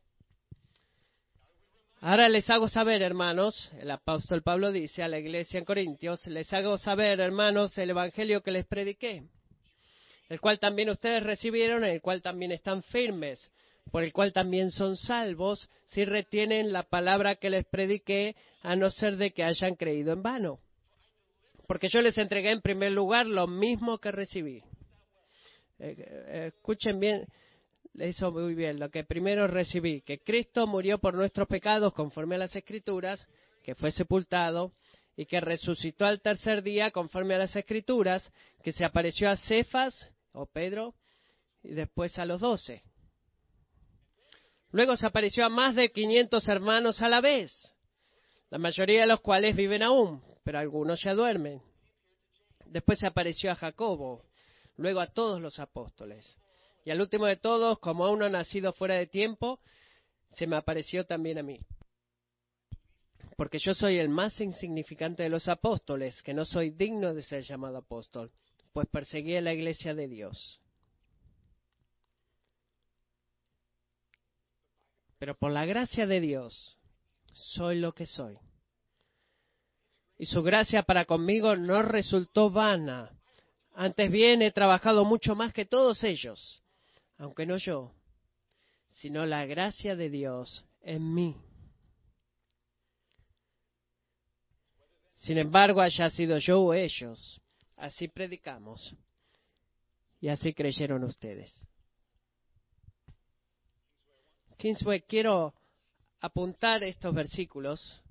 Ahora 2.05 2.27
les 2.27 2.49
hago 2.49 2.67
saber, 2.67 3.01
hermanos, 3.01 3.71
el 3.79 3.89
apóstol 3.89 4.43
Pablo 4.43 4.73
dice 4.73 5.03
a 5.03 5.07
la 5.07 5.19
iglesia 5.19 5.57
en 5.57 5.63
Corintios, 5.63 6.27
les 6.27 6.51
hago 6.51 6.77
saber, 6.77 7.21
hermanos, 7.21 7.77
el 7.77 7.91
evangelio 7.91 8.43
que 8.43 8.51
les 8.51 8.65
prediqué, 8.65 9.23
el 10.27 10.41
cual 10.41 10.59
también 10.59 10.89
ustedes 10.89 11.23
recibieron, 11.23 11.85
el 11.85 12.01
cual 12.01 12.21
también 12.21 12.51
están 12.51 12.83
firmes, 12.83 13.49
por 13.89 14.03
el 14.03 14.11
cual 14.11 14.33
también 14.33 14.69
son 14.69 14.97
salvos, 14.97 15.69
si 15.85 16.03
retienen 16.03 16.73
la 16.73 16.83
palabra 16.83 17.35
que 17.35 17.49
les 17.49 17.65
prediqué, 17.67 18.35
a 18.63 18.75
no 18.75 18.89
ser 18.91 19.15
de 19.15 19.31
que 19.31 19.45
hayan 19.45 19.75
creído 19.75 20.11
en 20.11 20.23
vano. 20.23 20.59
Porque 21.69 21.87
yo 21.87 22.01
les 22.01 22.17
entregué 22.17 22.51
en 22.51 22.59
primer 22.59 22.91
lugar 22.91 23.27
lo 23.27 23.47
mismo 23.47 23.99
que 23.99 24.11
recibí. 24.11 24.61
Eh, 25.79 25.95
eh, 25.97 26.51
escuchen 26.53 26.99
bien, 26.99 27.25
hizo 27.95 28.31
muy 28.31 28.55
bien 28.55 28.79
lo 28.79 28.89
que 28.89 29.03
primero 29.03 29.47
recibí, 29.47 30.01
que 30.01 30.19
Cristo 30.19 30.65
murió 30.67 30.97
por 30.97 31.13
nuestros 31.13 31.47
pecados 31.47 31.93
conforme 31.93 32.35
a 32.35 32.39
las 32.39 32.55
Escrituras, 32.55 33.27
que 33.63 33.75
fue 33.75 33.91
sepultado 33.91 34.73
y 35.15 35.25
que 35.25 35.39
resucitó 35.39 36.05
al 36.05 36.21
tercer 36.21 36.63
día 36.63 36.91
conforme 36.91 37.35
a 37.35 37.39
las 37.39 37.55
Escrituras, 37.55 38.31
que 38.63 38.71
se 38.71 38.83
apareció 38.83 39.29
a 39.29 39.37
Cefas 39.37 40.11
o 40.31 40.45
Pedro 40.47 40.95
y 41.61 41.73
después 41.73 42.17
a 42.17 42.25
los 42.25 42.41
doce. 42.41 42.83
Luego 44.71 44.97
se 44.97 45.05
apareció 45.05 45.45
a 45.45 45.49
más 45.49 45.75
de 45.75 45.91
500 45.91 46.47
hermanos 46.47 47.01
a 47.01 47.09
la 47.09 47.21
vez, 47.21 47.51
la 48.49 48.57
mayoría 48.57 49.01
de 49.01 49.07
los 49.07 49.21
cuales 49.21 49.55
viven 49.55 49.83
aún, 49.83 50.23
pero 50.43 50.57
algunos 50.57 51.01
ya 51.03 51.13
duermen. 51.13 51.61
Después 52.65 52.97
se 52.97 53.05
apareció 53.05 53.51
a 53.51 53.55
Jacobo, 53.55 54.25
luego 54.77 54.99
a 54.99 55.07
todos 55.07 55.39
los 55.39 55.59
apóstoles. 55.59 56.37
Y 56.85 56.91
al 56.91 56.99
último 56.99 57.25
de 57.25 57.37
todos, 57.37 57.79
como 57.79 58.05
a 58.05 58.11
uno 58.11 58.27
nacido 58.29 58.73
fuera 58.73 58.95
de 58.95 59.07
tiempo, 59.07 59.59
se 60.33 60.47
me 60.47 60.57
apareció 60.57 61.05
también 61.05 61.37
a 61.37 61.43
mí. 61.43 61.59
Porque 63.37 63.57
yo 63.57 63.73
soy 63.73 63.97
el 63.97 64.09
más 64.09 64.39
insignificante 64.41 65.23
de 65.23 65.29
los 65.29 65.47
apóstoles, 65.47 66.21
que 66.23 66.33
no 66.33 66.45
soy 66.45 66.71
digno 66.71 67.13
de 67.13 67.21
ser 67.21 67.43
llamado 67.43 67.77
apóstol, 67.77 68.31
pues 68.73 68.87
perseguí 68.87 69.35
a 69.35 69.41
la 69.41 69.53
iglesia 69.53 69.95
de 69.95 70.07
Dios. 70.07 70.59
Pero 75.19 75.37
por 75.37 75.51
la 75.51 75.65
gracia 75.65 76.05
de 76.05 76.19
Dios, 76.19 76.77
soy 77.33 77.79
lo 77.79 77.93
que 77.93 78.05
soy. 78.05 78.37
Y 80.17 80.25
su 80.25 80.43
gracia 80.43 80.83
para 80.83 81.05
conmigo 81.05 81.55
no 81.55 81.81
resultó 81.81 82.49
vana. 82.49 83.17
Antes 83.73 84.11
bien, 84.11 84.41
he 84.41 84.51
trabajado 84.51 85.05
mucho 85.05 85.33
más 85.33 85.53
que 85.53 85.65
todos 85.65 86.03
ellos 86.03 86.62
aunque 87.17 87.45
no 87.45 87.57
yo, 87.57 87.93
sino 88.91 89.25
la 89.25 89.45
gracia 89.45 89.95
de 89.95 90.09
Dios 90.09 90.65
en 90.81 91.13
mí. 91.13 91.35
Sin 95.13 95.37
embargo, 95.37 95.79
haya 95.81 96.09
sido 96.09 96.37
yo 96.37 96.61
o 96.61 96.73
ellos, 96.73 97.41
así 97.77 98.09
predicamos 98.09 98.93
y 100.19 100.27
así 100.27 100.53
creyeron 100.53 101.03
ustedes. 101.05 101.53
Kingsway, 104.57 105.01
quiero 105.01 105.53
apuntar 106.19 106.83
estos 106.83 107.13
versículos, 107.13 108.02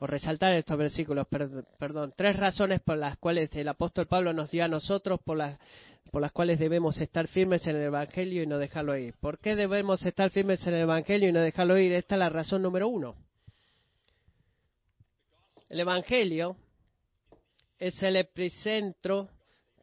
o 0.00 0.06
resaltar 0.06 0.54
estos 0.54 0.78
versículos, 0.78 1.26
perdón, 1.78 2.14
tres 2.16 2.36
razones 2.36 2.80
por 2.80 2.96
las 2.96 3.18
cuales 3.18 3.50
el 3.54 3.68
apóstol 3.68 4.06
Pablo 4.06 4.32
nos 4.32 4.50
dio 4.50 4.64
a 4.64 4.68
nosotros, 4.68 5.20
por 5.24 5.36
las 5.36 5.58
por 6.10 6.22
las 6.22 6.32
cuales 6.32 6.58
debemos 6.58 6.98
estar 7.00 7.28
firmes 7.28 7.66
en 7.66 7.76
el 7.76 7.82
Evangelio 7.82 8.42
y 8.42 8.46
no 8.46 8.58
dejarlo 8.58 8.96
ir. 8.96 9.14
¿Por 9.20 9.38
qué 9.38 9.54
debemos 9.54 10.04
estar 10.06 10.30
firmes 10.30 10.66
en 10.66 10.74
el 10.74 10.80
Evangelio 10.82 11.28
y 11.28 11.32
no 11.32 11.40
dejarlo 11.40 11.78
ir? 11.78 11.92
Esta 11.92 12.14
es 12.14 12.18
la 12.18 12.30
razón 12.30 12.62
número 12.62 12.88
uno. 12.88 13.14
El 15.68 15.80
Evangelio 15.80 16.56
es 17.78 18.02
el 18.02 18.16
epicentro 18.16 19.28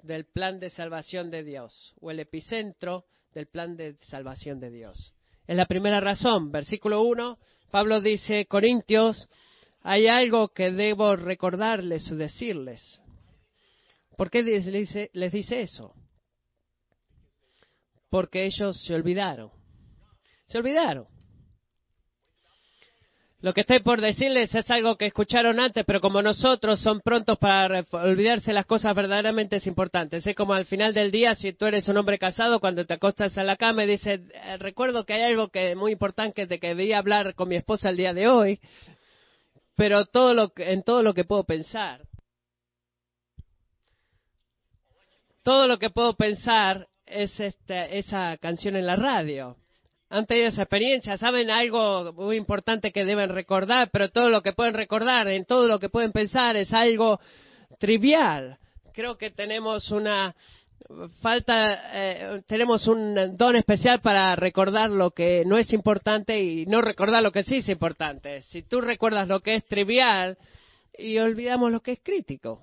del 0.02 0.26
plan 0.26 0.60
de 0.60 0.70
salvación 0.70 1.32
de 1.32 1.44
Dios, 1.44 1.94
o 2.02 2.12
el 2.12 2.20
epicentro 2.20 3.06
del 3.34 3.48
plan 3.48 3.78
de 3.78 3.98
salvación 4.02 4.60
de 4.60 4.72
Dios. 4.72 5.14
Es 5.48 5.56
la 5.56 5.66
primera 5.66 6.00
razón. 6.00 6.52
Versículo 6.52 7.04
1, 7.04 7.38
Pablo 7.70 8.02
dice, 8.02 8.46
Corintios, 8.46 9.30
hay 9.88 10.08
algo 10.08 10.50
que 10.50 10.72
debo 10.72 11.16
recordarles 11.16 12.12
o 12.12 12.16
decirles. 12.16 13.00
¿Por 14.18 14.32
qué 14.32 14.42
les 14.42 15.32
dice, 15.32 15.62
eso? 15.62 15.94
porque 18.10 18.46
ellos 18.46 18.82
se 18.86 18.94
olvidaron. 18.94 19.52
Se 20.48 20.58
olvidaron. 20.58 21.06
Lo 23.42 23.54
que 23.54 23.62
estoy 23.62 23.80
por 23.80 24.00
decirles 24.00 24.56
es 24.56 24.72
algo 24.72 24.96
que 24.96 25.06
escucharon 25.08 25.60
antes, 25.60 25.84
pero 25.86 26.00
como 26.00 26.22
nosotros 26.22 26.80
son 26.80 27.02
prontos 27.02 27.38
para 27.38 27.86
olvidarse 27.92 28.54
las 28.54 28.66
cosas 28.66 28.96
verdaderamente 28.96 29.60
importantes. 29.66 30.26
Es 30.26 30.34
como 30.34 30.54
al 30.54 30.66
final 30.66 30.94
del 30.94 31.12
día, 31.12 31.36
si 31.36 31.52
tú 31.52 31.66
eres 31.66 31.90
un 31.90 31.98
hombre 31.98 32.18
casado, 32.18 32.62
cuando 32.62 32.86
te 32.86 32.94
acostas 32.94 33.38
a 33.38 33.44
la 33.44 33.58
cama 33.58 33.84
y 33.84 33.88
dices, 33.88 34.22
eh, 34.34 34.58
recuerdo 34.60 35.06
que 35.06 35.14
hay 35.14 35.24
algo 35.24 35.50
que 35.50 35.76
muy 35.76 35.92
importante 35.92 36.48
que 36.48 36.58
debía 36.58 37.00
hablar 37.00 37.36
con 37.36 37.50
mi 37.50 37.58
esposa 37.58 37.90
el 37.90 37.98
día 37.98 38.14
de 38.14 38.30
hoy, 38.30 38.62
pero 39.76 40.06
todo 40.06 40.34
lo, 40.34 40.52
en 40.58 40.84
todo 40.84 41.04
lo 41.04 41.14
que 41.14 41.26
puedo 41.26 41.44
pensar. 41.44 42.02
Todo 45.44 45.68
lo 45.68 45.78
que 45.78 45.90
puedo 45.90 46.16
pensar 46.16 46.88
es 47.06 47.40
este, 47.40 48.00
esa 48.00 48.38
canción 48.38 48.76
en 48.76 48.88
la 48.88 48.96
radio. 48.96 49.58
Han 50.10 50.26
tenido 50.26 50.48
esa 50.48 50.64
experiencia, 50.64 51.18
saben 51.18 51.50
algo 51.50 52.14
muy 52.14 52.38
importante 52.38 52.92
que 52.92 53.06
deben 53.06 53.30
recordar, 53.30 53.90
pero 53.92 54.10
todo 54.10 54.30
lo 54.30 54.42
que 54.42 54.54
pueden 54.54 54.74
recordar, 54.74 55.28
en 55.28 55.46
todo 55.46 55.68
lo 55.68 55.80
que 55.80 55.90
pueden 55.90 56.12
pensar, 56.12 56.56
es 56.56 56.74
algo 56.74 57.20
trivial. 57.80 58.58
Creo 58.94 59.18
que 59.18 59.30
tenemos 59.30 59.92
una 59.92 60.36
falta, 61.22 61.92
eh, 61.94 62.44
tenemos 62.48 62.88
un 62.88 63.36
don 63.38 63.56
especial 63.56 64.02
para 64.02 64.36
recordar 64.36 64.90
lo 64.90 65.12
que 65.12 65.44
no 65.46 65.58
es 65.58 65.74
importante 65.74 66.42
y 66.42 66.66
no 66.66 66.82
recordar 66.82 67.24
lo 67.24 67.32
que 67.32 67.44
sí 67.44 67.58
es 67.58 67.70
importante. 67.70 68.42
Si 68.44 68.64
tú 68.64 68.82
recuerdas 68.82 69.28
lo 69.28 69.40
que 69.40 69.56
es 69.56 69.66
trivial 69.66 70.38
y 70.98 71.18
olvidamos 71.18 71.72
lo 71.72 71.82
que 71.82 71.94
es 71.94 72.00
crítico. 72.02 72.62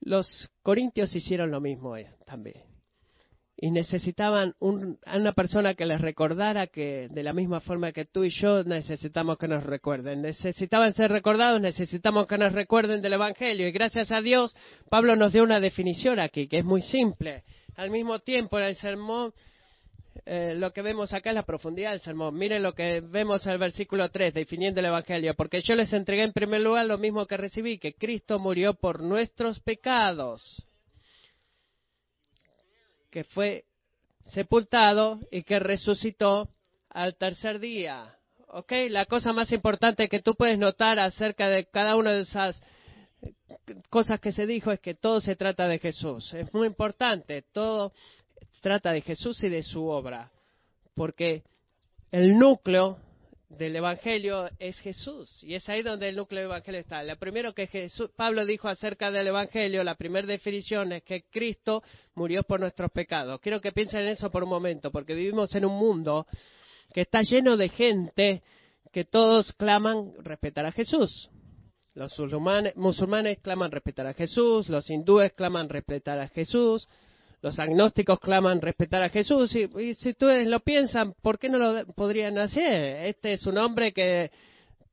Los 0.00 0.50
corintios 0.62 1.14
hicieron 1.14 1.50
lo 1.50 1.60
mismo 1.60 1.96
eh, 1.96 2.10
también. 2.24 2.69
Y 3.62 3.70
necesitaban 3.70 4.54
a 5.04 5.16
una 5.16 5.32
persona 5.32 5.74
que 5.74 5.84
les 5.84 6.00
recordara 6.00 6.66
que 6.66 7.08
de 7.10 7.22
la 7.22 7.34
misma 7.34 7.60
forma 7.60 7.92
que 7.92 8.06
tú 8.06 8.24
y 8.24 8.30
yo 8.30 8.64
necesitamos 8.64 9.36
que 9.36 9.48
nos 9.48 9.64
recuerden. 9.64 10.22
Necesitaban 10.22 10.94
ser 10.94 11.10
recordados, 11.10 11.60
necesitamos 11.60 12.26
que 12.26 12.38
nos 12.38 12.54
recuerden 12.54 13.02
del 13.02 13.12
Evangelio. 13.12 13.68
Y 13.68 13.72
gracias 13.72 14.10
a 14.12 14.22
Dios, 14.22 14.56
Pablo 14.88 15.14
nos 15.14 15.34
dio 15.34 15.42
una 15.42 15.60
definición 15.60 16.20
aquí, 16.20 16.48
que 16.48 16.60
es 16.60 16.64
muy 16.64 16.80
simple. 16.80 17.42
Al 17.76 17.90
mismo 17.90 18.20
tiempo, 18.20 18.58
en 18.58 18.64
el 18.64 18.76
sermón 18.76 19.34
eh, 20.26 20.54
lo 20.56 20.72
que 20.72 20.82
vemos 20.82 21.12
acá 21.12 21.30
es 21.30 21.36
la 21.36 21.44
profundidad 21.44 21.90
del 21.90 22.00
sermón. 22.00 22.36
Miren 22.36 22.62
lo 22.62 22.74
que 22.74 23.00
vemos 23.00 23.44
en 23.46 23.52
el 23.52 23.58
versículo 23.58 24.10
3, 24.10 24.34
definiendo 24.34 24.80
el 24.80 24.86
Evangelio. 24.86 25.34
Porque 25.34 25.60
yo 25.60 25.74
les 25.74 25.92
entregué 25.92 26.22
en 26.22 26.32
primer 26.32 26.60
lugar 26.60 26.86
lo 26.86 26.98
mismo 26.98 27.26
que 27.26 27.36
recibí, 27.36 27.78
que 27.78 27.94
Cristo 27.94 28.38
murió 28.38 28.74
por 28.74 29.02
nuestros 29.02 29.60
pecados, 29.60 30.64
que 33.10 33.24
fue 33.24 33.64
sepultado 34.32 35.20
y 35.30 35.42
que 35.42 35.58
resucitó 35.58 36.48
al 36.88 37.16
tercer 37.16 37.58
día. 37.58 38.16
¿Ok? 38.48 38.72
La 38.88 39.06
cosa 39.06 39.32
más 39.32 39.52
importante 39.52 40.08
que 40.08 40.20
tú 40.20 40.34
puedes 40.34 40.58
notar 40.58 40.98
acerca 40.98 41.48
de 41.48 41.66
cada 41.66 41.96
una 41.96 42.12
de 42.12 42.22
esas 42.22 42.62
cosas 43.88 44.20
que 44.20 44.32
se 44.32 44.46
dijo 44.46 44.72
es 44.72 44.80
que 44.80 44.94
todo 44.94 45.20
se 45.20 45.36
trata 45.36 45.68
de 45.68 45.78
Jesús. 45.78 46.32
Es 46.34 46.52
muy 46.52 46.66
importante. 46.66 47.42
Todo 47.52 47.92
trata 48.60 48.92
de 48.92 49.02
Jesús 49.02 49.42
y 49.44 49.48
de 49.48 49.62
su 49.62 49.86
obra, 49.86 50.30
porque 50.94 51.42
el 52.10 52.38
núcleo 52.38 52.98
del 53.50 53.74
Evangelio 53.74 54.48
es 54.60 54.78
Jesús, 54.78 55.42
y 55.42 55.54
es 55.54 55.68
ahí 55.68 55.82
donde 55.82 56.08
el 56.08 56.16
núcleo 56.16 56.42
del 56.42 56.50
Evangelio 56.50 56.80
está. 56.80 57.02
Lo 57.02 57.16
primero 57.16 57.52
que 57.52 57.66
Jesús, 57.66 58.10
Pablo 58.14 58.46
dijo 58.46 58.68
acerca 58.68 59.10
del 59.10 59.26
Evangelio, 59.26 59.82
la 59.82 59.96
primera 59.96 60.26
definición 60.26 60.92
es 60.92 61.02
que 61.02 61.24
Cristo 61.24 61.82
murió 62.14 62.44
por 62.44 62.60
nuestros 62.60 62.92
pecados. 62.92 63.40
Quiero 63.40 63.60
que 63.60 63.72
piensen 63.72 64.02
en 64.02 64.08
eso 64.08 64.30
por 64.30 64.44
un 64.44 64.50
momento, 64.50 64.92
porque 64.92 65.14
vivimos 65.14 65.52
en 65.56 65.64
un 65.64 65.76
mundo 65.76 66.26
que 66.94 67.00
está 67.02 67.22
lleno 67.22 67.56
de 67.56 67.68
gente 67.68 68.42
que 68.92 69.04
todos 69.04 69.52
claman 69.54 70.12
respetar 70.22 70.64
a 70.64 70.72
Jesús. 70.72 71.28
Los 71.94 72.16
musulmanes, 72.20 72.76
musulmanes 72.76 73.40
claman 73.40 73.72
respetar 73.72 74.06
a 74.06 74.14
Jesús, 74.14 74.68
los 74.68 74.88
hindúes 74.88 75.32
claman 75.32 75.68
respetar 75.68 76.20
a 76.20 76.28
Jesús, 76.28 76.88
los 77.42 77.58
agnósticos 77.58 78.20
claman 78.20 78.60
respetar 78.60 79.02
a 79.02 79.08
Jesús 79.08 79.54
y, 79.56 79.94
si 79.94 80.10
ustedes 80.10 80.46
lo 80.46 80.60
piensan, 80.60 81.14
¿por 81.22 81.38
qué 81.38 81.48
no 81.48 81.58
lo 81.58 81.86
podrían 81.94 82.36
hacer? 82.38 83.06
Este 83.06 83.32
es 83.32 83.46
un 83.46 83.56
hombre 83.58 83.92
que 83.92 84.30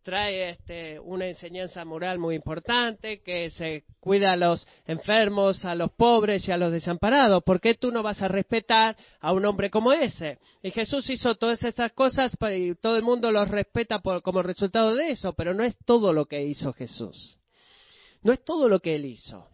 trae 0.02 0.52
este, 0.52 0.98
una 1.02 1.28
enseñanza 1.28 1.84
moral 1.84 2.18
muy 2.18 2.36
importante, 2.36 3.22
que 3.22 3.50
se 3.50 3.84
cuida 4.00 4.32
a 4.32 4.38
los 4.38 4.66
enfermos, 4.86 5.66
a 5.66 5.76
los 5.76 5.92
pobres 5.92 6.48
y 6.48 6.54
a 6.54 6.58
los 6.58 6.72
desamparados. 6.72 7.44
¿Por 7.44 7.60
qué 7.60 7.74
tú 7.74 7.92
no 7.92 8.02
vas 8.02 8.22
a 8.22 8.30
respetar 8.30 8.96
a 9.20 9.34
un 9.34 9.44
hombre 9.46 9.70
como 9.70 9.92
ese? 9.92 10.38
Y 10.64 10.72
Jesús 10.72 11.10
hizo 11.10 11.36
todas 11.36 11.62
estas 11.62 11.92
cosas 11.92 12.32
y 12.56 12.76
todo 12.76 12.96
el 12.96 13.04
mundo 13.04 13.30
los 13.34 13.50
respeta 13.50 14.00
como 14.00 14.42
resultado 14.42 14.96
de 14.96 15.12
eso, 15.12 15.34
pero 15.34 15.54
no 15.54 15.66
es 15.66 15.76
todo 15.84 16.14
lo 16.14 16.26
que 16.26 16.42
hizo 16.42 16.72
Jesús. 16.72 17.38
No 18.24 18.32
es 18.32 18.42
todo 18.46 18.70
lo 18.70 18.80
que 18.80 18.96
él 18.96 19.04
hizo. 19.04 19.50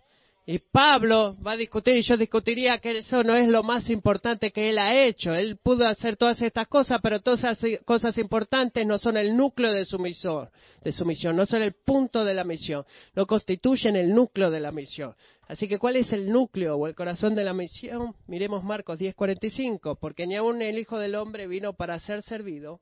Y 0.45 0.59
Pablo 0.59 1.37
va 1.41 1.53
a 1.53 1.57
discutir, 1.57 1.95
y 1.95 2.01
yo 2.01 2.17
discutiría 2.17 2.79
que 2.79 2.97
eso 2.97 3.23
no 3.23 3.33
es 3.33 3.47
lo 3.47 3.63
más 3.63 3.89
importante 3.89 4.51
que 4.51 4.69
él 4.69 4.77
ha 4.77 5.05
hecho. 5.05 5.33
Él 5.33 5.55
pudo 5.55 5.87
hacer 5.87 6.17
todas 6.17 6.41
estas 6.41 6.67
cosas, 6.67 6.99
pero 7.01 7.21
todas 7.21 7.39
esas 7.39 7.81
cosas 7.85 8.17
importantes 8.17 8.85
no 8.85 8.97
son 8.97 9.15
el 9.15 9.37
núcleo 9.37 9.71
de 9.71 9.85
su 9.85 9.97
misión, 9.99 10.49
de 10.83 10.91
su 10.91 11.05
misión, 11.05 11.37
no 11.37 11.45
son 11.45 11.61
el 11.61 11.71
punto 11.71 12.25
de 12.25 12.33
la 12.33 12.43
misión, 12.43 12.83
no 13.15 13.25
constituyen 13.25 13.95
el 13.95 14.13
núcleo 14.13 14.51
de 14.51 14.59
la 14.59 14.73
misión. 14.73 15.15
Así 15.47 15.69
que, 15.69 15.79
¿cuál 15.79 15.95
es 15.95 16.11
el 16.11 16.29
núcleo 16.29 16.75
o 16.75 16.87
el 16.87 16.95
corazón 16.95 17.35
de 17.35 17.45
la 17.45 17.53
misión? 17.53 18.13
Miremos 18.27 18.65
Marcos 18.65 18.99
10:45, 18.99 19.97
porque 19.97 20.27
ni 20.27 20.35
aun 20.35 20.61
el 20.61 20.77
Hijo 20.77 20.99
del 20.99 21.15
Hombre 21.15 21.47
vino 21.47 21.71
para 21.71 21.97
ser 21.99 22.21
servido, 22.21 22.81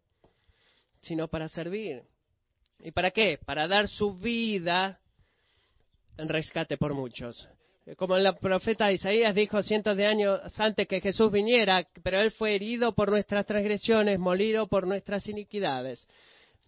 sino 1.01 1.27
para 1.27 1.48
servir. 1.48 2.01
¿Y 2.79 2.90
para 2.90 3.12
qué? 3.12 3.38
Para 3.46 3.68
dar 3.68 3.88
su 3.88 4.18
vida 4.18 5.00
rescate 6.18 6.78
por 6.78 6.94
muchos. 6.94 7.48
Como 7.98 8.16
el 8.16 8.36
profeta 8.36 8.92
Isaías 8.92 9.34
dijo 9.34 9.64
cientos 9.64 9.98
de 9.98 10.06
años 10.06 10.40
antes 10.60 10.88
que 10.88 11.02
Jesús 11.02 11.32
viniera, 11.32 11.88
pero 12.04 12.22
él 12.22 12.32
fue 12.32 12.56
herido 12.56 12.94
por 12.94 13.10
nuestras 13.10 13.46
transgresiones, 13.46 14.20
molido 14.20 14.68
por 14.68 14.86
nuestras 14.86 15.28
iniquidades. 15.28 16.08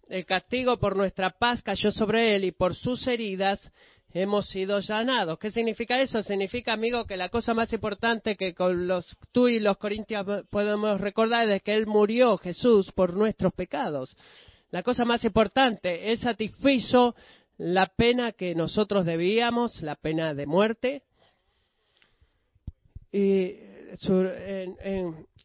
El 0.08 0.26
castigo 0.26 0.78
por 0.78 0.96
nuestra 0.96 1.30
paz 1.30 1.62
cayó 1.62 1.90
sobre 1.92 2.34
él 2.34 2.44
y 2.44 2.52
por 2.52 2.74
sus 2.74 3.06
heridas 3.06 3.70
hemos 4.12 4.46
sido 4.48 4.80
sanados. 4.80 5.38
¿Qué 5.38 5.50
significa 5.50 6.00
eso? 6.00 6.22
Significa, 6.22 6.72
amigo, 6.72 7.04
que 7.04 7.16
la 7.16 7.28
cosa 7.28 7.52
más 7.52 7.72
importante 7.72 8.36
que 8.36 8.54
con 8.54 8.86
los, 8.86 9.16
tú 9.32 9.48
y 9.48 9.58
los 9.60 9.76
corintios 9.76 10.24
podemos 10.50 11.00
recordar 11.00 11.48
es 11.50 11.62
que 11.62 11.74
Él 11.74 11.86
murió, 11.86 12.38
Jesús, 12.38 12.92
por 12.92 13.14
nuestros 13.14 13.52
pecados. 13.52 14.16
La 14.70 14.82
cosa 14.82 15.04
más 15.04 15.24
importante, 15.24 16.10
Él 16.10 16.18
satisfizo 16.18 17.14
la 17.56 17.86
pena 17.86 18.32
que 18.32 18.54
nosotros 18.54 19.06
debíamos, 19.06 19.82
la 19.82 19.94
pena 19.94 20.34
de 20.34 20.46
muerte. 20.46 21.02
Y 23.12 23.54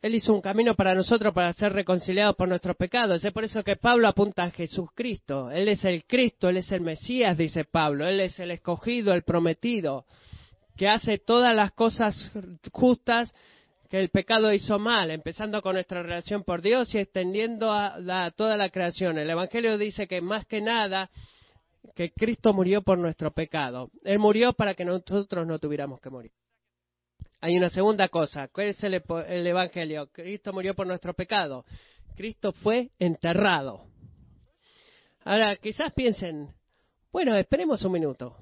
él 0.01 0.15
hizo 0.15 0.33
un 0.33 0.41
camino 0.41 0.75
para 0.75 0.95
nosotros 0.95 1.33
para 1.33 1.53
ser 1.53 1.73
reconciliados 1.73 2.35
por 2.35 2.47
nuestros 2.47 2.75
pecados. 2.77 3.23
Es 3.23 3.33
por 3.33 3.43
eso 3.43 3.63
que 3.63 3.75
Pablo 3.75 4.07
apunta 4.07 4.43
a 4.43 4.51
Jesucristo. 4.51 5.51
Él 5.51 5.67
es 5.67 5.83
el 5.85 6.05
Cristo, 6.05 6.49
Él 6.49 6.57
es 6.57 6.71
el 6.71 6.81
Mesías, 6.81 7.37
dice 7.37 7.65
Pablo. 7.65 8.07
Él 8.07 8.21
es 8.21 8.39
el 8.39 8.51
escogido, 8.51 9.13
el 9.13 9.23
prometido, 9.23 10.05
que 10.77 10.87
hace 10.87 11.19
todas 11.19 11.53
las 11.53 11.73
cosas 11.73 12.31
justas 12.71 13.33
que 13.89 13.99
el 13.99 14.09
pecado 14.09 14.53
hizo 14.53 14.79
mal, 14.79 15.11
empezando 15.11 15.61
con 15.61 15.73
nuestra 15.73 16.01
relación 16.03 16.43
por 16.43 16.61
Dios 16.61 16.93
y 16.93 16.99
extendiendo 16.99 17.71
a 17.71 18.31
toda 18.35 18.55
la 18.55 18.69
creación. 18.69 19.17
El 19.17 19.29
Evangelio 19.29 19.77
dice 19.77 20.07
que 20.07 20.21
más 20.21 20.45
que 20.45 20.61
nada 20.61 21.09
que 21.95 22.11
Cristo 22.11 22.53
murió 22.53 22.81
por 22.81 22.97
nuestro 22.97 23.31
pecado. 23.31 23.91
Él 24.03 24.19
murió 24.19 24.53
para 24.53 24.73
que 24.73 24.85
nosotros 24.85 25.47
no 25.47 25.59
tuviéramos 25.59 25.99
que 25.99 26.09
morir. 26.09 26.31
Hay 27.41 27.57
una 27.57 27.69
segunda 27.69 28.09
cosa. 28.09 28.49
¿Cuál 28.49 28.67
es 28.67 28.83
el, 28.83 29.01
Evangelio? 29.47 30.07
Cristo 30.11 30.51
murió 30.51 30.75
por 30.75 30.87
nuestro 30.87 31.13
pecado. 31.13 31.65
Cristo 32.15 32.51
fue 32.51 32.91
enterrado. 32.99 33.85
Ahora, 35.23 35.55
quizás 35.55 35.93
piensen, 35.93 36.49
bueno, 37.11 37.35
esperemos 37.35 37.81
un 37.83 37.91
minuto. 37.93 38.35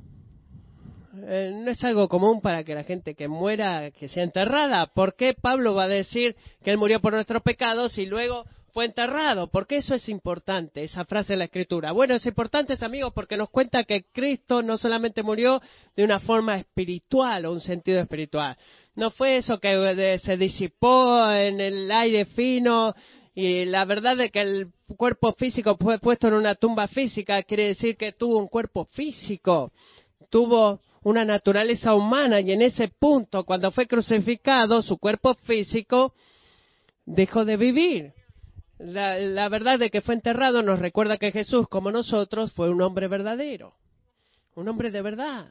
Eh, 1.16 1.52
no 1.54 1.72
es 1.72 1.84
algo 1.84 2.08
común 2.08 2.42
para 2.42 2.64
que 2.64 2.76
la 2.76 2.84
gente 2.84 3.16
que 3.16 3.28
muera, 3.28 3.92
que 3.92 4.10
sea 4.10 4.24
enterrada. 4.24 4.88
¿Por 4.88 5.16
qué 5.16 5.34
Pablo 5.34 5.74
va 5.74 5.84
a 5.84 5.88
decir 5.88 6.36
que 6.64 6.72
Él 6.72 6.78
murió 6.78 7.00
por 7.00 7.14
nuestros 7.14 7.42
pecados 7.44 7.98
y 7.98 8.06
luego 8.06 8.46
fue 8.78 8.86
enterrado. 8.86 9.48
¿Por 9.48 9.66
qué 9.66 9.78
eso 9.78 9.96
es 9.96 10.08
importante, 10.08 10.84
esa 10.84 11.04
frase 11.04 11.34
de 11.34 11.38
la 11.38 11.46
Escritura? 11.46 11.94
Bueno, 11.94 12.14
es 12.14 12.28
importante, 12.28 12.78
amigos, 12.82 13.12
porque 13.12 13.36
nos 13.36 13.50
cuenta 13.50 13.86
que 13.86 14.04
Cristo 14.14 14.62
no 14.62 14.78
solamente 14.78 15.24
murió 15.24 15.60
de 15.96 16.04
una 16.04 16.20
forma 16.20 16.60
espiritual 16.60 17.48
o 17.48 17.54
un 17.54 17.60
sentido 17.60 18.00
espiritual. 18.00 18.56
No 18.94 19.10
fue 19.10 19.38
eso 19.38 19.60
que 19.60 20.20
se 20.24 20.38
disipó 20.38 21.28
en 21.32 21.60
el 21.60 21.92
aire 21.92 22.26
fino 22.26 22.94
y 23.34 23.66
la 23.66 23.84
verdad 23.86 24.16
de 24.16 24.30
que 24.30 24.42
el 24.42 24.68
cuerpo 24.96 25.34
físico 25.34 25.76
fue 25.82 25.98
puesto 25.98 26.28
en 26.28 26.36
una 26.36 26.54
tumba 26.54 26.88
física 26.88 27.42
quiere 27.42 27.70
decir 27.70 27.98
que 27.98 28.12
tuvo 28.12 28.38
un 28.38 28.48
cuerpo 28.48 28.86
físico, 28.92 29.72
tuvo 30.30 30.82
una 31.02 31.26
naturaleza 31.26 31.96
humana 31.96 32.42
y 32.42 32.52
en 32.52 32.62
ese 32.62 32.90
punto, 32.90 33.44
cuando 33.44 33.72
fue 33.72 33.88
crucificado, 33.88 34.84
su 34.84 35.00
cuerpo 35.00 35.34
físico 35.34 36.14
dejó 37.08 37.44
de 37.44 37.58
vivir. 37.58 38.17
La, 38.80 39.50
verdad 39.50 39.80
de 39.80 39.90
que 39.90 40.02
fue 40.02 40.14
enterrado 40.14 40.62
nos 40.62 40.80
recuerda 40.80 41.18
que 41.18 41.32
Jesús, 41.32 41.68
como 41.68 41.92
nosotros, 41.92 42.52
fue 42.54 42.70
un 42.70 42.82
hombre 42.82 43.08
verdadero, 43.08 43.74
un 44.56 44.68
hombre 44.68 44.92
de 44.92 45.02
verdad. 45.02 45.48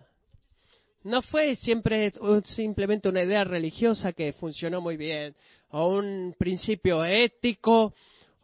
No 1.02 1.22
fue 1.22 1.56
siempre 1.56 2.12
simplemente 2.44 3.08
una 3.08 3.22
idea 3.22 3.44
religiosa 3.44 4.12
que 4.12 4.32
funcionó 4.32 4.80
muy 4.80 4.96
bien, 4.96 5.34
o 5.70 5.88
un 5.88 6.34
principio 6.38 7.04
ético, 7.04 7.94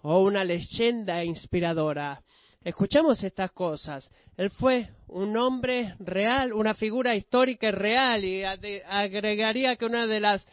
o 0.02 0.20
una 0.20 0.44
leyenda 0.44 1.24
inspiradora. 1.24 2.22
Escuchamos 2.64 3.22
estas 3.22 3.50
cosas. 3.52 4.08
Él 4.36 4.50
fue 4.50 4.88
un 5.08 5.36
hombre 5.36 5.94
real, 5.98 6.52
una 6.52 6.74
figura 6.74 7.14
histórica 7.14 7.68
y 7.68 7.72
real, 7.72 8.24
y 8.24 8.42
agregaría 8.86 9.76
que 9.76 9.84
una 9.84 10.06
de 10.06 10.20
las 10.20 10.46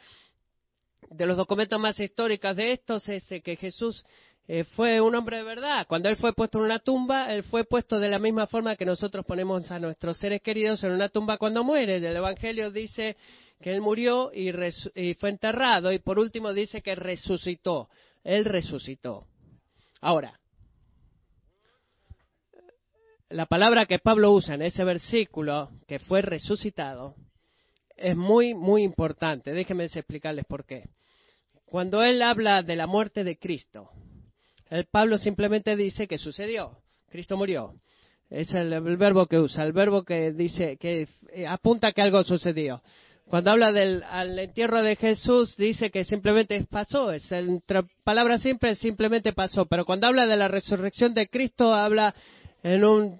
de 1.09 1.25
los 1.25 1.37
documentos 1.37 1.79
más 1.79 1.99
históricos 1.99 2.55
de 2.55 2.71
estos 2.73 3.07
es 3.09 3.23
que 3.43 3.55
Jesús 3.55 4.03
eh, 4.47 4.63
fue 4.63 5.01
un 5.01 5.13
hombre 5.15 5.37
de 5.37 5.43
verdad. 5.43 5.85
Cuando 5.87 6.09
él 6.09 6.15
fue 6.15 6.33
puesto 6.33 6.59
en 6.59 6.65
una 6.65 6.79
tumba, 6.79 7.33
él 7.33 7.43
fue 7.43 7.65
puesto 7.65 7.99
de 7.99 8.09
la 8.09 8.19
misma 8.19 8.47
forma 8.47 8.75
que 8.75 8.85
nosotros 8.85 9.25
ponemos 9.25 9.69
a 9.71 9.79
nuestros 9.79 10.17
seres 10.17 10.41
queridos 10.41 10.83
en 10.83 10.91
una 10.91 11.09
tumba 11.09 11.37
cuando 11.37 11.63
muere. 11.63 11.97
El 11.97 12.15
Evangelio 12.15 12.71
dice 12.71 13.17
que 13.61 13.71
él 13.71 13.81
murió 13.81 14.31
y, 14.33 14.51
y 14.95 15.13
fue 15.15 15.29
enterrado 15.29 15.91
y 15.91 15.99
por 15.99 16.19
último 16.19 16.53
dice 16.53 16.81
que 16.81 16.95
resucitó. 16.95 17.89
Él 18.23 18.45
resucitó. 18.45 19.27
Ahora, 20.01 20.39
la 23.29 23.45
palabra 23.45 23.85
que 23.85 23.99
Pablo 23.99 24.31
usa 24.31 24.55
en 24.55 24.63
ese 24.63 24.83
versículo, 24.83 25.69
que 25.87 25.99
fue 25.99 26.21
resucitado, 26.21 27.15
es 27.95 28.15
muy, 28.15 28.53
muy 28.53 28.83
importante. 28.83 29.53
Déjenme 29.53 29.85
explicarles 29.85 30.45
por 30.45 30.65
qué. 30.65 30.89
Cuando 31.69 32.01
él 32.01 32.21
habla 32.23 32.63
de 32.63 32.75
la 32.75 32.87
muerte 32.87 33.23
de 33.23 33.37
Cristo, 33.37 33.91
el 34.69 34.85
Pablo 34.85 35.17
simplemente 35.19 35.75
dice 35.75 36.07
que 36.07 36.17
sucedió. 36.17 36.79
Cristo 37.09 37.37
murió. 37.37 37.75
Es 38.29 38.53
el, 38.53 38.79
verbo 38.97 39.27
que 39.27 39.39
usa, 39.39 39.63
el 39.63 39.73
verbo 39.73 40.03
que 40.03 40.31
dice, 40.31 40.77
que 40.77 41.07
apunta 41.47 41.91
que 41.91 42.01
algo 42.01 42.23
sucedió. 42.23 42.81
Cuando 43.25 43.51
habla 43.51 43.71
del 43.71 44.03
al 44.03 44.37
entierro 44.39 44.81
de 44.81 44.95
Jesús, 44.95 45.55
dice 45.57 45.91
que 45.91 46.03
simplemente 46.03 46.63
pasó. 46.69 47.11
Es 47.11 47.31
entre 47.31 47.83
palabras 48.03 48.41
simples, 48.41 48.79
simplemente 48.79 49.33
pasó. 49.33 49.67
Pero 49.67 49.85
cuando 49.85 50.07
habla 50.07 50.25
de 50.25 50.37
la 50.37 50.47
resurrección 50.47 51.13
de 51.13 51.27
Cristo, 51.27 51.73
habla 51.73 52.15
en 52.63 52.83
un, 52.83 53.19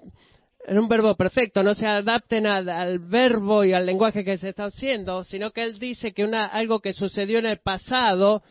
en 0.65 0.79
un 0.79 0.87
verbo 0.87 1.15
perfecto. 1.15 1.63
No 1.63 1.73
se 1.73 1.87
adapten 1.87 2.45
al, 2.45 2.99
verbo 2.99 3.63
y 3.63 3.73
al 3.73 3.85
lenguaje 3.85 4.23
que 4.23 4.37
se 4.37 4.49
está 4.49 4.65
haciendo, 4.65 5.23
sino 5.23 5.51
que 5.51 5.63
él 5.63 5.79
dice 5.79 6.13
que 6.13 6.23
una, 6.23 6.45
algo 6.45 6.79
que 6.79 6.93
sucedió 6.93 7.39
en 7.39 7.45
el 7.45 7.59
pasado 7.59 8.43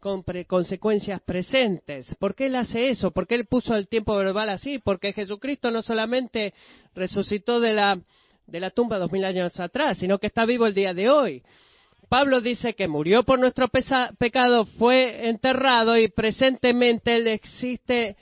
con 0.00 0.22
pre 0.22 0.44
consecuencias 0.44 1.20
presentes. 1.22 2.06
¿Por 2.18 2.34
qué 2.34 2.46
él 2.46 2.56
hace 2.56 2.90
eso? 2.90 3.10
¿Por 3.10 3.26
qué 3.26 3.36
él 3.36 3.46
puso 3.46 3.74
el 3.74 3.88
tiempo 3.88 4.14
verbal 4.14 4.50
así? 4.50 4.78
Porque 4.78 5.14
Jesucristo 5.14 5.70
no 5.70 5.80
solamente 5.80 6.52
resucitó 6.94 7.60
de 7.60 7.72
la 7.72 7.98
de 8.46 8.60
la 8.60 8.70
tumba 8.70 8.98
dos 8.98 9.10
mil 9.10 9.24
años 9.24 9.58
atrás, 9.58 9.96
sino 9.96 10.18
que 10.18 10.26
está 10.26 10.44
vivo 10.44 10.66
el 10.66 10.74
día 10.74 10.92
de 10.92 11.08
hoy. 11.08 11.42
Pablo 12.08 12.40
dice 12.40 12.74
que 12.74 12.86
murió 12.86 13.24
por 13.24 13.38
nuestro 13.38 13.68
pecado, 13.68 14.66
fue 14.78 15.28
enterrado 15.28 15.96
y 15.96 16.08
presentemente 16.08 17.16
él 17.16 17.26
existe 17.26 18.16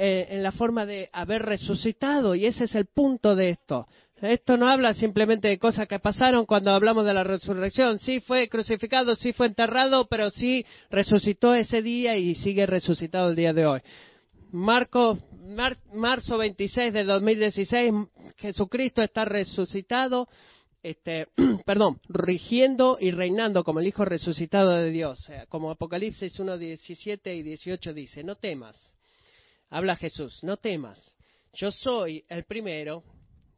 eh, 0.00 0.28
en 0.30 0.44
la 0.44 0.52
forma 0.52 0.86
de 0.86 1.10
haber 1.12 1.42
resucitado 1.42 2.36
y 2.36 2.46
ese 2.46 2.64
es 2.64 2.74
el 2.76 2.86
punto 2.86 3.34
de 3.34 3.50
esto. 3.50 3.88
Esto 4.22 4.56
no 4.56 4.70
habla 4.70 4.94
simplemente 4.94 5.48
de 5.48 5.58
cosas 5.58 5.88
que 5.88 5.98
pasaron 5.98 6.46
cuando 6.46 6.70
hablamos 6.70 7.04
de 7.04 7.14
la 7.14 7.24
resurrección. 7.24 7.98
Sí 7.98 8.20
fue 8.20 8.48
crucificado, 8.48 9.16
sí 9.16 9.32
fue 9.32 9.46
enterrado, 9.46 10.06
pero 10.08 10.30
sí 10.30 10.64
resucitó 10.88 11.52
ese 11.52 11.82
día 11.82 12.16
y 12.16 12.36
sigue 12.36 12.64
resucitado 12.66 13.30
el 13.30 13.36
día 13.36 13.52
de 13.52 13.66
hoy. 13.66 13.80
Marco, 14.52 15.18
marzo 15.94 16.38
26 16.38 16.92
de 16.92 17.02
2016, 17.02 17.92
Jesucristo 18.36 19.02
está 19.02 19.24
resucitado, 19.24 20.28
este, 20.82 21.26
perdón, 21.66 22.00
rigiendo 22.08 22.98
y 23.00 23.10
reinando 23.10 23.64
como 23.64 23.80
el 23.80 23.88
Hijo 23.88 24.04
resucitado 24.04 24.76
de 24.76 24.90
Dios. 24.90 25.28
Como 25.48 25.72
Apocalipsis 25.72 26.38
1, 26.38 26.56
17 26.56 27.34
y 27.34 27.42
18 27.42 27.94
dice, 27.94 28.22
no 28.22 28.36
temas. 28.36 28.97
Habla 29.70 29.96
Jesús, 29.96 30.42
no 30.42 30.56
temas. 30.56 31.14
Yo 31.52 31.70
soy 31.70 32.24
el 32.28 32.44
primero 32.44 33.04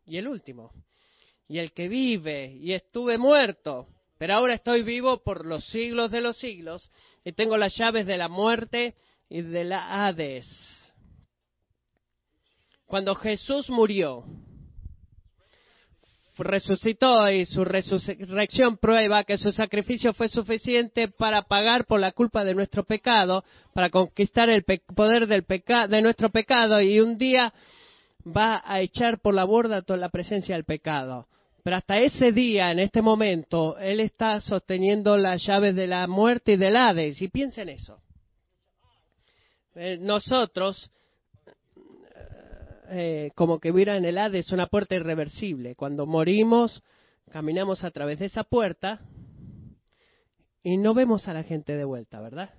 y 0.07 0.17
el 0.17 0.29
último. 0.29 0.73
Y 1.49 1.59
el 1.59 1.73
que 1.73 1.89
vive 1.89 2.53
y 2.61 2.73
estuve 2.73 3.19
muerto, 3.19 3.89
pero 4.19 4.35
ahora 4.35 4.55
estoy 4.55 4.83
vivo 4.83 5.23
por 5.23 5.45
los 5.45 5.65
siglos 5.67 6.11
de 6.11 6.21
los 6.21 6.37
siglos 6.37 6.91
y 7.25 7.33
tengo 7.33 7.57
las 7.57 7.77
llaves 7.77 8.07
de 8.07 8.17
la 8.17 8.29
muerte 8.29 8.97
y 9.29 9.43
de 9.43 9.65
la 9.65 10.07
Hades. 10.07 10.47
Cuando 12.87 13.15
Jesús 13.15 13.71
murió, 13.71 14.25
resucitó 16.43 17.29
y 17.31 17.47
su 17.47 17.65
resurrección 17.65 18.77
prueba 18.79 19.25
que 19.25 19.37
su 19.37 19.53
sacrificio 19.53 20.15
fue 20.15 20.29
suficiente 20.29 21.09
para 21.09 21.43
pagar 21.43 21.87
por 21.87 22.01
la 22.01 22.13
culpa 22.13 22.45
de 22.45 22.55
nuestro 22.55 22.85
pecado, 22.85 23.45
para 23.75 23.91
conquistar 23.91 24.49
el 24.49 24.65
poder 24.95 25.27
del 25.27 25.45
de 25.89 26.03
nuestro 26.03 26.31
pecado 26.31 26.81
y 26.81 27.01
un 27.01 27.19
día 27.19 27.53
va 28.27 28.63
a 28.65 28.81
echar 28.81 29.21
por 29.21 29.35
la 29.35 29.45
borda 29.45 29.83
toda 29.83 29.99
la 29.99 30.09
presencia 30.09 30.55
del 30.55 30.65
pecado. 30.65 31.27
Pero 31.63 31.77
hasta 31.77 31.99
ese 31.99 32.33
día, 32.33 32.71
en 32.71 32.79
este 32.79 33.03
momento, 33.03 33.79
Él 33.79 34.01
está 34.01 34.41
sosteniendo 34.41 35.17
las 35.17 35.45
llaves 35.45 35.75
de 35.75 35.87
la 35.87 36.07
muerte 36.07 36.53
y 36.53 36.57
del 36.57 36.77
Hades. 36.77 37.21
Y 37.21 37.29
piensen 37.29 37.69
eso. 37.69 38.01
Eh, 39.75 39.99
nosotros 40.01 40.91
eh, 42.91 43.31
como 43.37 43.61
que 43.61 43.71
hubiera 43.71 43.97
en 43.97 44.05
el 44.05 44.19
Hades 44.19 44.51
una 44.53 44.67
puerta 44.67 44.97
irreversible. 44.97 45.77
Cuando 45.77 46.07
morimos, 46.07 46.83
caminamos 47.31 47.85
a 47.85 47.91
través 47.91 48.19
de 48.19 48.27
esa 48.27 48.43
puerta 48.45 49.01
y 50.63 50.77
no 50.77 50.93
vemos 50.93 51.29
a 51.29 51.33
la 51.33 51.45
gente 51.45 51.77
de 51.77 51.85
vuelta, 51.85 52.21
¿verdad? 52.21 52.51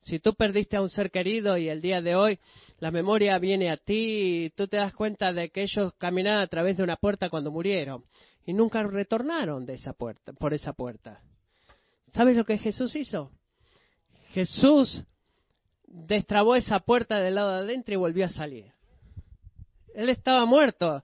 Si 0.00 0.18
tú 0.18 0.34
perdiste 0.34 0.76
a 0.76 0.82
un 0.82 0.88
ser 0.88 1.10
querido 1.10 1.56
y 1.56 1.68
el 1.68 1.80
día 1.80 2.00
de 2.00 2.16
hoy 2.16 2.38
la 2.78 2.90
memoria 2.90 3.38
viene 3.38 3.70
a 3.70 3.76
ti 3.76 4.46
y 4.46 4.50
tú 4.50 4.66
te 4.66 4.78
das 4.78 4.94
cuenta 4.94 5.32
de 5.32 5.50
que 5.50 5.62
ellos 5.62 5.92
caminaron 5.98 6.40
a 6.40 6.46
través 6.48 6.76
de 6.76 6.82
una 6.82 6.96
puerta 6.96 7.30
cuando 7.30 7.52
murieron 7.52 8.04
y 8.44 8.54
nunca 8.54 8.82
retornaron 8.82 9.64
de 9.64 9.74
esa 9.74 9.92
puerta, 9.92 10.32
por 10.32 10.54
esa 10.54 10.72
puerta. 10.72 11.20
¿Sabes 12.12 12.36
lo 12.36 12.44
que 12.44 12.58
Jesús 12.58 12.96
hizo? 12.96 13.30
Jesús 14.30 15.04
destrabó 15.86 16.56
esa 16.56 16.80
puerta 16.80 17.20
del 17.20 17.34
lado 17.34 17.52
de 17.52 17.58
adentro 17.58 17.94
y 17.94 17.98
volvió 17.98 18.24
a 18.24 18.30
salir. 18.30 18.72
Él 19.94 20.08
estaba 20.08 20.44
muerto. 20.44 21.02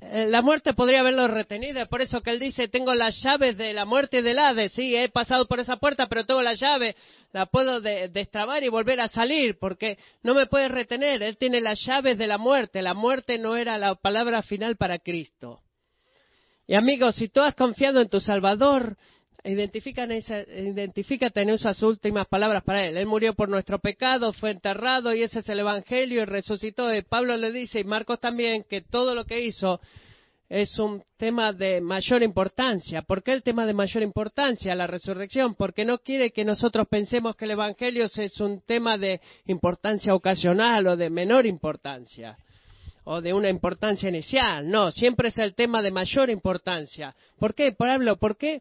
Eh, 0.00 0.26
la 0.28 0.42
muerte 0.42 0.74
podría 0.74 1.00
haberlo 1.00 1.26
retenido, 1.26 1.84
por 1.86 2.00
eso 2.00 2.20
que 2.20 2.30
él 2.30 2.38
dice, 2.38 2.68
tengo 2.68 2.94
las 2.94 3.20
llaves 3.20 3.56
de 3.56 3.72
la 3.72 3.84
muerte 3.84 4.18
y 4.18 4.22
del 4.22 4.38
Hades, 4.38 4.72
sí, 4.72 4.94
he 4.94 5.08
pasado 5.08 5.46
por 5.46 5.58
esa 5.58 5.76
puerta, 5.76 6.06
pero 6.06 6.24
tengo 6.24 6.40
la 6.40 6.54
llave, 6.54 6.94
la 7.32 7.46
puedo 7.46 7.80
destrabar 7.80 8.62
y 8.62 8.68
volver 8.68 9.00
a 9.00 9.08
salir, 9.08 9.58
porque 9.58 9.98
no 10.22 10.34
me 10.34 10.46
puede 10.46 10.68
retener, 10.68 11.22
él 11.22 11.36
tiene 11.36 11.60
las 11.60 11.84
llaves 11.84 12.16
de 12.16 12.28
la 12.28 12.38
muerte, 12.38 12.80
la 12.80 12.94
muerte 12.94 13.38
no 13.38 13.56
era 13.56 13.76
la 13.76 13.96
palabra 13.96 14.42
final 14.42 14.76
para 14.76 15.00
Cristo. 15.00 15.62
Y 16.68 16.74
amigos, 16.74 17.16
si 17.16 17.28
tú 17.28 17.40
has 17.40 17.54
confiado 17.56 18.00
en 18.00 18.08
tu 18.08 18.20
Salvador, 18.20 18.96
identifícate 19.44 21.40
en 21.40 21.50
esas 21.50 21.82
últimas 21.82 22.26
palabras 22.26 22.62
para 22.64 22.86
él. 22.86 22.96
Él 22.96 23.06
murió 23.06 23.34
por 23.34 23.48
nuestro 23.48 23.78
pecado, 23.78 24.32
fue 24.32 24.50
enterrado 24.50 25.14
y 25.14 25.22
ese 25.22 25.40
es 25.40 25.48
el 25.48 25.60
Evangelio 25.60 26.22
y 26.22 26.24
resucitó. 26.24 26.94
Y 26.94 27.02
Pablo 27.02 27.36
le 27.36 27.52
dice, 27.52 27.80
y 27.80 27.84
Marcos 27.84 28.20
también, 28.20 28.64
que 28.68 28.80
todo 28.80 29.14
lo 29.14 29.24
que 29.24 29.40
hizo 29.40 29.80
es 30.48 30.78
un 30.78 31.02
tema 31.18 31.52
de 31.52 31.80
mayor 31.80 32.22
importancia. 32.22 33.02
¿Por 33.02 33.22
qué 33.22 33.32
el 33.32 33.42
tema 33.42 33.66
de 33.66 33.74
mayor 33.74 34.02
importancia? 34.02 34.74
La 34.74 34.86
resurrección. 34.86 35.54
Porque 35.54 35.84
no 35.84 35.98
quiere 35.98 36.30
que 36.30 36.44
nosotros 36.44 36.88
pensemos 36.88 37.36
que 37.36 37.44
el 37.44 37.52
Evangelio 37.52 38.06
es 38.06 38.40
un 38.40 38.62
tema 38.62 38.96
de 38.96 39.20
importancia 39.46 40.14
ocasional 40.14 40.86
o 40.86 40.96
de 40.96 41.10
menor 41.10 41.46
importancia 41.46 42.36
o 43.10 43.22
de 43.22 43.32
una 43.32 43.48
importancia 43.48 44.08
inicial. 44.08 44.68
No, 44.68 44.90
siempre 44.90 45.28
es 45.28 45.38
el 45.38 45.54
tema 45.54 45.80
de 45.80 45.90
mayor 45.90 46.28
importancia. 46.28 47.14
¿Por 47.38 47.54
qué, 47.54 47.72
Pablo? 47.72 48.16
¿Por 48.16 48.36
qué? 48.36 48.60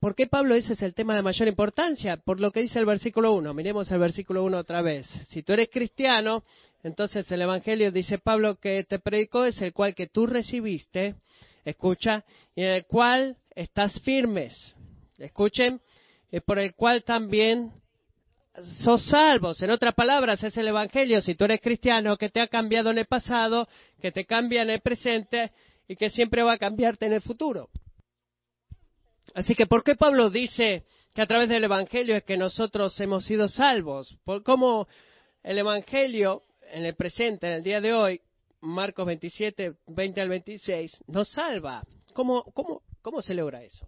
¿Por 0.00 0.14
qué 0.14 0.26
Pablo 0.26 0.54
ese 0.54 0.74
es 0.74 0.82
el 0.82 0.94
tema 0.94 1.14
de 1.14 1.22
mayor 1.22 1.48
importancia? 1.48 2.16
Por 2.16 2.40
lo 2.40 2.52
que 2.52 2.62
dice 2.62 2.78
el 2.78 2.86
versículo 2.86 3.32
1. 3.32 3.52
Miremos 3.54 3.90
el 3.90 3.98
versículo 3.98 4.44
1 4.44 4.58
otra 4.58 4.82
vez. 4.82 5.06
Si 5.28 5.42
tú 5.42 5.52
eres 5.52 5.68
cristiano, 5.72 6.44
entonces 6.84 7.30
el 7.32 7.42
Evangelio 7.42 7.90
dice 7.90 8.18
Pablo 8.18 8.56
que 8.56 8.84
te 8.84 9.00
predicó 9.00 9.44
es 9.44 9.60
el 9.60 9.72
cual 9.72 9.94
que 9.94 10.06
tú 10.06 10.26
recibiste, 10.26 11.16
escucha, 11.64 12.24
y 12.54 12.62
en 12.62 12.70
el 12.70 12.86
cual 12.86 13.36
estás 13.54 14.00
firmes. 14.02 14.74
Escuchen, 15.18 15.80
y 16.30 16.40
por 16.40 16.58
el 16.58 16.74
cual 16.74 17.02
también 17.02 17.72
sos 18.84 19.04
salvos. 19.06 19.60
En 19.62 19.70
otras 19.70 19.94
palabras, 19.94 20.44
es 20.44 20.56
el 20.56 20.68
Evangelio, 20.68 21.20
si 21.20 21.34
tú 21.34 21.44
eres 21.44 21.60
cristiano, 21.60 22.16
que 22.16 22.28
te 22.28 22.40
ha 22.40 22.46
cambiado 22.46 22.90
en 22.90 22.98
el 22.98 23.06
pasado, 23.06 23.68
que 24.00 24.12
te 24.12 24.24
cambia 24.24 24.62
en 24.62 24.70
el 24.70 24.80
presente 24.80 25.50
y 25.88 25.96
que 25.96 26.10
siempre 26.10 26.42
va 26.42 26.52
a 26.52 26.58
cambiarte 26.58 27.06
en 27.06 27.14
el 27.14 27.22
futuro. 27.22 27.68
Así 29.36 29.54
que, 29.54 29.66
¿por 29.66 29.84
qué 29.84 29.96
Pablo 29.96 30.30
dice 30.30 30.84
que 31.14 31.20
a 31.20 31.26
través 31.26 31.50
del 31.50 31.62
Evangelio 31.62 32.16
es 32.16 32.24
que 32.24 32.38
nosotros 32.38 32.98
hemos 33.00 33.26
sido 33.26 33.48
salvos? 33.48 34.16
¿Por 34.24 34.42
cómo 34.42 34.88
el 35.42 35.58
Evangelio 35.58 36.44
en 36.72 36.86
el 36.86 36.94
presente, 36.94 37.46
en 37.46 37.52
el 37.52 37.62
día 37.62 37.82
de 37.82 37.92
hoy, 37.92 38.22
Marcos 38.62 39.04
27, 39.04 39.74
20 39.88 40.20
al 40.22 40.30
26, 40.30 40.96
nos 41.08 41.28
salva? 41.28 41.84
¿Cómo, 42.14 42.44
cómo, 42.54 42.80
cómo 43.02 43.20
se 43.20 43.34
logra 43.34 43.62
eso? 43.62 43.86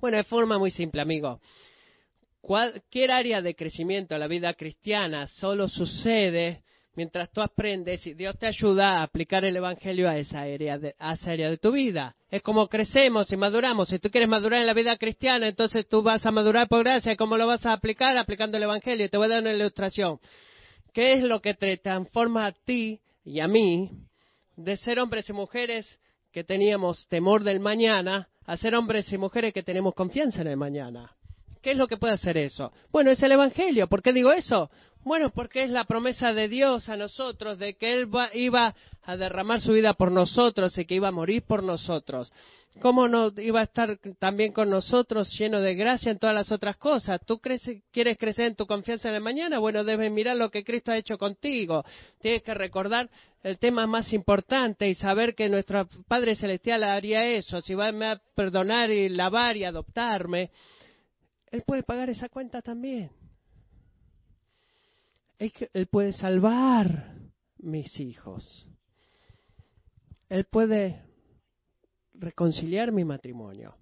Bueno, 0.00 0.16
de 0.16 0.24
forma 0.24 0.58
muy 0.58 0.72
simple, 0.72 1.00
amigo. 1.00 1.40
Cualquier 2.40 3.12
área 3.12 3.40
de 3.40 3.54
crecimiento 3.54 4.14
en 4.14 4.20
la 4.20 4.26
vida 4.26 4.54
cristiana 4.54 5.28
solo 5.28 5.68
sucede 5.68 6.64
mientras 6.94 7.30
tú 7.30 7.40
aprendes 7.40 8.06
y 8.06 8.14
Dios 8.14 8.36
te 8.38 8.46
ayuda 8.46 8.98
a 8.98 9.02
aplicar 9.02 9.44
el 9.44 9.56
Evangelio 9.56 10.08
a 10.08 10.18
esa 10.18 10.40
área 10.40 10.78
de, 10.78 10.94
esa 10.98 11.30
área 11.30 11.50
de 11.50 11.58
tu 11.58 11.72
vida. 11.72 12.14
Es 12.30 12.42
como 12.42 12.68
crecemos 12.68 13.30
y 13.32 13.36
maduramos. 13.36 13.88
Si 13.88 13.98
tú 13.98 14.10
quieres 14.10 14.28
madurar 14.28 14.60
en 14.60 14.66
la 14.66 14.74
vida 14.74 14.96
cristiana, 14.96 15.48
entonces 15.48 15.88
tú 15.88 16.02
vas 16.02 16.24
a 16.26 16.30
madurar 16.30 16.68
por 16.68 16.84
gracia. 16.84 17.16
¿Cómo 17.16 17.36
lo 17.36 17.46
vas 17.46 17.64
a 17.66 17.72
aplicar? 17.72 18.16
Aplicando 18.16 18.56
el 18.56 18.64
Evangelio. 18.64 19.08
Te 19.08 19.16
voy 19.16 19.26
a 19.26 19.30
dar 19.30 19.42
una 19.42 19.52
ilustración. 19.52 20.18
¿Qué 20.92 21.14
es 21.14 21.22
lo 21.22 21.40
que 21.40 21.54
te 21.54 21.76
transforma 21.76 22.46
a 22.46 22.52
ti 22.52 23.00
y 23.24 23.40
a 23.40 23.48
mí 23.48 23.90
de 24.56 24.76
ser 24.76 24.98
hombres 24.98 25.28
y 25.28 25.32
mujeres 25.32 26.00
que 26.32 26.44
teníamos 26.44 27.06
temor 27.08 27.44
del 27.44 27.60
mañana 27.60 28.28
a 28.44 28.56
ser 28.56 28.74
hombres 28.74 29.12
y 29.12 29.18
mujeres 29.18 29.52
que 29.52 29.62
tenemos 29.62 29.94
confianza 29.94 30.40
en 30.40 30.48
el 30.48 30.56
mañana? 30.56 31.14
¿Qué 31.62 31.72
es 31.72 31.76
lo 31.76 31.86
que 31.86 31.96
puede 31.96 32.14
hacer 32.14 32.38
eso? 32.38 32.72
Bueno, 32.90 33.10
es 33.10 33.22
el 33.22 33.32
Evangelio. 33.32 33.88
¿Por 33.88 34.02
qué 34.02 34.12
digo 34.12 34.32
eso? 34.32 34.70
Bueno, 35.02 35.30
porque 35.30 35.62
es 35.62 35.70
la 35.70 35.84
promesa 35.84 36.32
de 36.32 36.48
Dios 36.48 36.88
a 36.88 36.96
nosotros 36.96 37.58
de 37.58 37.74
que 37.74 37.94
Él 37.94 38.08
iba 38.34 38.74
a 39.02 39.16
derramar 39.16 39.60
su 39.60 39.72
vida 39.72 39.94
por 39.94 40.12
nosotros 40.12 40.76
y 40.76 40.84
que 40.84 40.94
iba 40.94 41.08
a 41.08 41.12
morir 41.12 41.42
por 41.42 41.62
nosotros. 41.62 42.32
¿cómo 42.78 43.08
no 43.08 43.32
iba 43.38 43.60
a 43.60 43.64
estar 43.64 43.98
también 44.18 44.52
con 44.52 44.70
nosotros 44.70 45.30
lleno 45.38 45.60
de 45.60 45.74
gracia 45.74 46.12
en 46.12 46.18
todas 46.18 46.34
las 46.34 46.52
otras 46.52 46.76
cosas? 46.76 47.20
¿Tú 47.26 47.40
quieres 47.40 48.18
crecer 48.18 48.46
en 48.46 48.54
tu 48.54 48.66
confianza 48.66 49.08
en 49.08 49.16
el 49.16 49.20
mañana? 49.20 49.58
Bueno, 49.58 49.82
debes 49.82 50.10
mirar 50.10 50.36
lo 50.36 50.50
que 50.50 50.62
Cristo 50.62 50.92
ha 50.92 50.96
hecho 50.96 51.18
contigo. 51.18 51.84
Tienes 52.20 52.42
que 52.42 52.54
recordar 52.54 53.10
el 53.42 53.58
tema 53.58 53.86
más 53.86 54.12
importante 54.12 54.88
y 54.88 54.94
saber 54.94 55.34
que 55.34 55.48
nuestro 55.48 55.88
Padre 56.06 56.36
Celestial 56.36 56.84
haría 56.84 57.26
eso. 57.26 57.60
Si 57.60 57.74
va 57.74 57.88
a 57.88 58.20
perdonar 58.34 58.90
y 58.90 59.08
lavar 59.08 59.56
y 59.56 59.64
adoptarme, 59.64 60.50
Él 61.50 61.62
puede 61.66 61.82
pagar 61.82 62.10
esa 62.10 62.28
cuenta 62.28 62.62
también. 62.62 63.10
Él 65.38 65.86
puede 65.86 66.12
salvar 66.12 67.14
mis 67.58 67.98
hijos. 67.98 68.66
Él 70.28 70.44
puede 70.44 71.02
reconciliar 72.14 72.92
mi 72.92 73.04
matrimonio. 73.04 73.74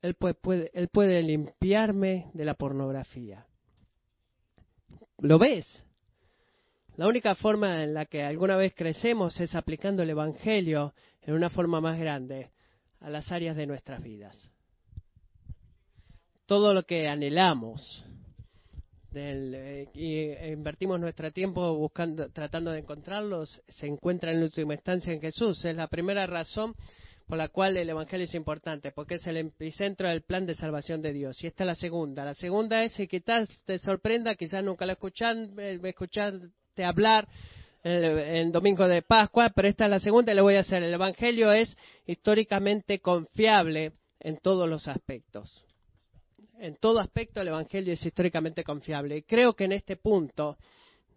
Él 0.00 0.14
puede, 0.14 0.70
él 0.74 0.88
puede 0.88 1.22
limpiarme 1.22 2.30
de 2.34 2.44
la 2.44 2.54
pornografía. 2.54 3.46
¿Lo 5.18 5.38
ves? 5.38 5.84
La 6.96 7.06
única 7.06 7.34
forma 7.36 7.84
en 7.84 7.94
la 7.94 8.06
que 8.06 8.22
alguna 8.22 8.56
vez 8.56 8.74
crecemos 8.74 9.38
es 9.40 9.54
aplicando 9.54 10.02
el 10.02 10.10
Evangelio 10.10 10.92
en 11.22 11.34
una 11.34 11.50
forma 11.50 11.80
más 11.80 11.98
grande 11.98 12.50
a 13.00 13.08
las 13.10 13.30
áreas 13.30 13.56
de 13.56 13.66
nuestras 13.66 14.02
vidas. 14.02 14.50
Todo 16.52 16.74
lo 16.74 16.82
que 16.82 17.08
anhelamos, 17.08 18.04
del, 19.10 19.88
y 19.94 20.16
eh, 20.16 20.50
invertimos 20.52 21.00
nuestro 21.00 21.32
tiempo 21.32 21.74
buscando, 21.78 22.28
tratando 22.30 22.72
de 22.72 22.80
encontrarlos, 22.80 23.62
se 23.68 23.86
encuentra 23.86 24.32
en 24.32 24.42
última 24.42 24.74
instancia 24.74 25.14
en 25.14 25.22
Jesús. 25.22 25.64
Es 25.64 25.74
la 25.74 25.86
primera 25.86 26.26
razón 26.26 26.74
por 27.26 27.38
la 27.38 27.48
cual 27.48 27.78
el 27.78 27.88
Evangelio 27.88 28.24
es 28.24 28.34
importante, 28.34 28.92
porque 28.92 29.14
es 29.14 29.26
el 29.26 29.38
epicentro 29.38 30.10
del 30.10 30.24
plan 30.24 30.44
de 30.44 30.52
salvación 30.52 31.00
de 31.00 31.14
Dios. 31.14 31.42
Y 31.42 31.46
esta 31.46 31.64
es 31.64 31.68
la 31.68 31.74
segunda. 31.74 32.22
La 32.22 32.34
segunda 32.34 32.84
es, 32.84 33.00
y 33.00 33.08
quizás 33.08 33.48
te 33.64 33.78
sorprenda, 33.78 34.34
quizás 34.34 34.62
nunca 34.62 34.84
lo 34.84 34.92
escuchan, 34.92 35.54
me 35.54 35.78
escuchaste 35.88 36.84
hablar 36.84 37.26
en 37.82 38.52
Domingo 38.52 38.86
de 38.86 39.00
Pascua, 39.00 39.50
pero 39.56 39.68
esta 39.68 39.86
es 39.86 39.90
la 39.90 40.00
segunda 40.00 40.32
y 40.32 40.34
le 40.34 40.42
voy 40.42 40.56
a 40.56 40.60
hacer. 40.60 40.82
El 40.82 40.92
Evangelio 40.92 41.50
es 41.50 41.74
históricamente 42.04 42.98
confiable 42.98 43.92
en 44.20 44.36
todos 44.36 44.68
los 44.68 44.86
aspectos 44.86 45.64
en 46.62 46.76
todo 46.76 47.00
aspecto 47.00 47.40
el 47.40 47.48
Evangelio 47.48 47.92
es 47.92 48.06
históricamente 48.06 48.62
confiable. 48.62 49.16
Y 49.16 49.22
creo 49.22 49.54
que 49.54 49.64
en 49.64 49.72
este 49.72 49.96
punto 49.96 50.56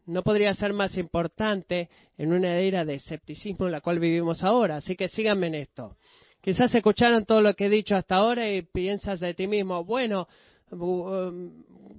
no 0.07 0.23
podría 0.23 0.53
ser 0.55 0.73
más 0.73 0.97
importante 0.97 1.87
en 2.17 2.33
una 2.33 2.57
era 2.57 2.83
de 2.83 2.95
escepticismo 2.95 3.67
en 3.67 3.71
la 3.71 3.81
cual 3.81 3.99
vivimos 3.99 4.43
ahora. 4.43 4.77
Así 4.77 4.95
que 4.95 5.07
síganme 5.07 5.47
en 5.47 5.55
esto. 5.55 5.97
Quizás 6.41 6.73
escucharon 6.73 7.25
todo 7.25 7.41
lo 7.41 7.53
que 7.53 7.67
he 7.67 7.69
dicho 7.69 7.95
hasta 7.95 8.15
ahora 8.15 8.51
y 8.51 8.63
piensas 8.63 9.19
de 9.19 9.35
ti 9.35 9.45
mismo, 9.45 9.83
bueno, 9.83 10.27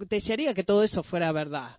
desearía 0.08 0.52
que 0.52 0.64
todo 0.64 0.82
eso 0.82 1.04
fuera 1.04 1.30
verdad. 1.30 1.76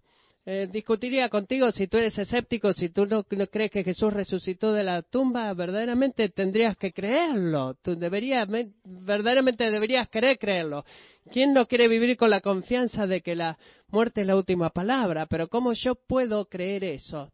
Eh, 0.50 0.70
discutiría 0.72 1.28
contigo 1.28 1.70
si 1.74 1.88
tú 1.88 1.98
eres 1.98 2.18
escéptico, 2.18 2.72
si 2.72 2.88
tú 2.88 3.06
no, 3.06 3.26
crees 3.26 3.70
que 3.70 3.84
Jesús 3.84 4.14
resucitó 4.14 4.72
de 4.72 4.82
la 4.82 5.02
tumba, 5.02 5.54
verdaderamente 5.54 6.30
tendrías 6.30 6.78
que 6.78 6.94
creerlo. 6.94 7.76
Tú 7.82 7.98
deberías, 7.98 8.48
verdaderamente 8.86 9.70
deberías 9.70 10.08
querer 10.08 10.40
creerlo. 10.40 10.86
¿Quién 11.34 11.52
no 11.52 11.66
quiere 11.66 11.90
vivir 11.90 12.16
con 12.16 12.30
la 12.30 12.40
confianza 12.40 13.06
de 13.06 13.20
que 13.20 13.36
la 13.36 13.58
muerte 13.90 14.22
es 14.22 14.28
la 14.28 14.38
última 14.38 14.70
palabra? 14.70 15.26
Pero 15.26 15.50
¿cómo 15.50 15.74
yo 15.74 15.96
puedo 15.96 16.46
creer 16.46 16.86
eso? 16.86 17.30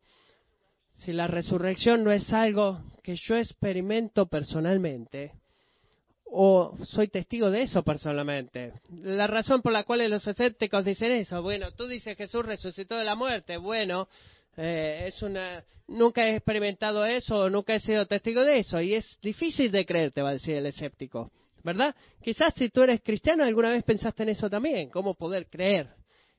Si 0.96 1.14
la 1.14 1.28
resurrección 1.28 2.04
no 2.04 2.12
es 2.12 2.34
algo 2.34 2.82
que 3.04 3.16
yo 3.16 3.36
experimento 3.36 4.26
personalmente 4.26 5.34
o 6.36 6.76
soy 6.84 7.10
testigo 7.10 7.52
de 7.52 7.62
eso 7.62 7.84
personalmente. 7.84 8.74
La 9.04 9.28
razón 9.28 9.62
por 9.62 9.72
la 9.72 9.84
cual 9.84 10.10
los 10.10 10.28
escépticos 10.28 10.84
dicen 10.84 11.12
eso, 11.12 11.44
bueno, 11.44 11.72
tú 11.74 11.88
dices 11.88 12.18
Jesús 12.18 12.44
resucitó 12.44 12.98
de 12.98 13.04
la 13.04 13.14
muerte, 13.14 13.58
bueno, 13.58 14.08
eh, 14.58 15.04
es 15.06 15.22
una, 15.22 15.64
nunca 15.88 16.26
he 16.26 16.38
experimentado 16.38 17.06
eso, 17.06 17.52
nunca 17.52 17.76
he 17.76 17.80
sido 17.80 18.08
testigo 18.08 18.44
de 18.44 18.58
eso, 18.60 18.82
y 18.82 18.96
es 18.96 19.20
difícil 19.22 19.72
de 19.72 19.86
creer, 19.86 20.12
te 20.12 20.24
va 20.24 20.30
a 20.30 20.34
decir 20.34 20.56
el 20.56 20.66
escéptico, 20.66 21.32
¿verdad? 21.64 21.96
Quizás 22.24 22.52
si 22.56 22.70
tú 22.70 22.82
eres 22.82 23.02
cristiano 23.04 23.44
alguna 23.44 23.70
vez 23.70 23.84
pensaste 23.84 24.24
en 24.24 24.30
eso 24.30 24.50
también, 24.50 24.90
cómo 24.90 25.14
poder 25.14 25.46
creer 25.52 25.90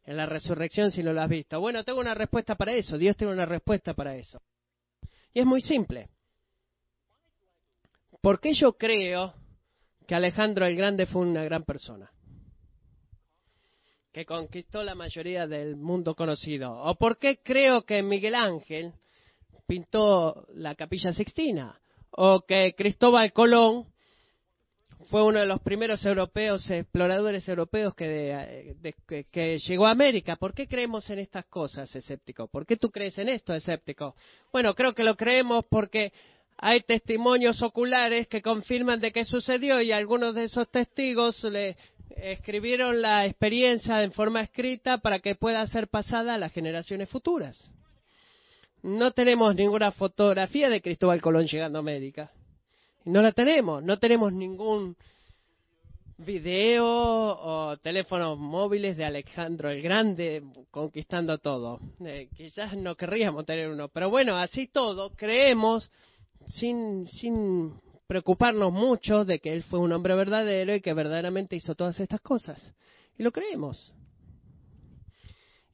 en 0.05 0.17
la 0.17 0.27
resurrección 0.27 0.91
si 0.91 1.05
no 1.05 1.13
lo 1.13 1.23
has 1.23 1.29
visto. 1.29 1.61
Bueno, 1.61 1.85
tengo 1.85 2.01
una 2.01 2.15
respuesta 2.15 2.57
para 2.57 2.73
eso, 2.73 2.99
Dios 2.99 3.17
tiene 3.17 3.33
una 3.33 3.47
respuesta 3.47 3.95
para 3.95 4.17
eso. 4.17 4.43
Y 5.33 5.39
es 5.39 5.47
muy 5.47 5.61
simple. 5.61 6.09
¿Por 8.21 8.41
qué 8.41 8.55
yo 8.55 8.73
creo 8.73 9.35
que 10.07 10.15
Alejandro 10.15 10.67
el 10.67 10.77
Grande 10.77 11.07
fue 11.07 11.23
una 11.23 11.45
gran 11.45 11.65
persona, 11.65 12.11
que 14.13 14.25
conquistó 14.25 14.83
la 14.83 14.95
mayoría 14.95 15.47
del 15.47 15.77
mundo 15.77 16.15
conocido. 16.15 16.73
¿O 16.73 16.95
por 16.97 17.19
qué 17.19 17.41
creo 17.43 17.83
que 17.83 18.03
Miguel 18.03 18.35
Ángel 18.35 18.93
pintó 19.67 20.47
la 20.55 20.75
capilla 20.75 21.13
Sixtina? 21.13 21.79
¿O 22.11 22.43
que 22.43 22.75
Cristóbal 22.77 23.33
Colón 23.33 23.87
fue 25.07 25.23
uno 25.23 25.41
de 25.41 25.47
los 25.47 25.61
primeros 25.61 26.05
europeos, 26.05 26.69
exploradores 26.71 27.47
europeos 27.49 27.95
que, 27.95 28.75
que, 29.31 29.59
llegó 29.59 29.87
a 29.87 29.91
América. 29.91 30.37
¿Por 30.37 30.55
qué 30.55 30.67
creemos 30.67 31.09
en 31.11 31.19
estas 31.19 31.45
cosas, 31.47 31.95
escéptico? 31.95 32.49
¿Por 32.49 32.67
qué 32.67 32.77
tú 32.77 32.91
crees 32.91 33.19
en 33.19 33.29
esto, 33.29 33.53
escéptico? 33.53 34.15
Bueno, 34.53 34.75
creo 34.75 34.95
que 34.95 35.05
lo 35.05 35.17
creemos 35.17 35.65
porque 35.69 36.13
hay 36.57 36.81
testimonios 36.83 37.63
oculares 37.63 38.29
que 38.29 38.43
confirman 38.43 39.01
de 39.01 39.13
qué 39.13 39.25
sucedió 39.25 39.81
y 39.81 39.93
algunos 39.93 40.35
de 40.35 40.45
esos 40.45 40.71
testigos 40.71 41.43
le 41.45 41.77
escribieron 42.17 43.03
la 43.03 43.27
experiencia 43.27 44.03
en 44.03 44.13
forma 44.13 44.41
escrita 44.41 44.99
para 44.99 45.19
que 45.19 45.35
pueda 45.35 45.67
ser 45.67 45.89
pasada 45.89 46.35
a 46.35 46.39
las 46.39 46.53
generaciones 46.53 47.09
futuras. 47.09 47.71
No 48.83 49.13
tenemos 49.13 49.55
ninguna 49.55 49.93
fotografía 49.93 50.69
de 50.69 50.83
Cristóbal 50.83 51.21
Colón 51.21 51.47
llegando 51.47 51.79
a 51.79 51.81
América. 51.81 52.31
No 53.05 53.23
la 53.23 53.33
tenemos. 53.33 53.83
No 53.83 53.99
tenemos 53.99 54.33
ningún 54.33 54.97
video 56.19 56.87
o 56.87 57.77
teléfonos 57.79 58.39
móviles 58.39 58.97
de 58.97 59.05
Alejandro 59.05 59.71
el 59.71 59.83
Grande 59.83 60.43
conquistando 60.71 61.39
todo. 61.39 61.81
Eh, 62.05 62.29
quizás 62.37 62.77
no 62.77 62.95
querríamos 62.95 63.45
tener 63.45 63.69
uno, 63.69 63.89
pero 63.89 64.11
bueno, 64.11 64.37
así 64.37 64.69
todo, 64.69 65.11
creemos 65.17 65.91
sin, 66.49 67.07
sin 67.09 67.75
preocuparnos 68.07 68.73
mucho 68.73 69.25
de 69.25 69.39
que 69.39 69.53
él 69.53 69.63
fue 69.63 69.81
un 69.81 69.93
hombre 69.93 70.15
verdadero 70.15 70.75
y 70.75 70.81
que 70.81 70.93
verdaderamente 70.93 71.57
hizo 71.57 71.75
todas 71.75 71.99
estas 72.01 72.21
cosas. 72.21 72.73
Y 73.17 73.23
lo 73.23 73.33
creemos. 73.33 73.93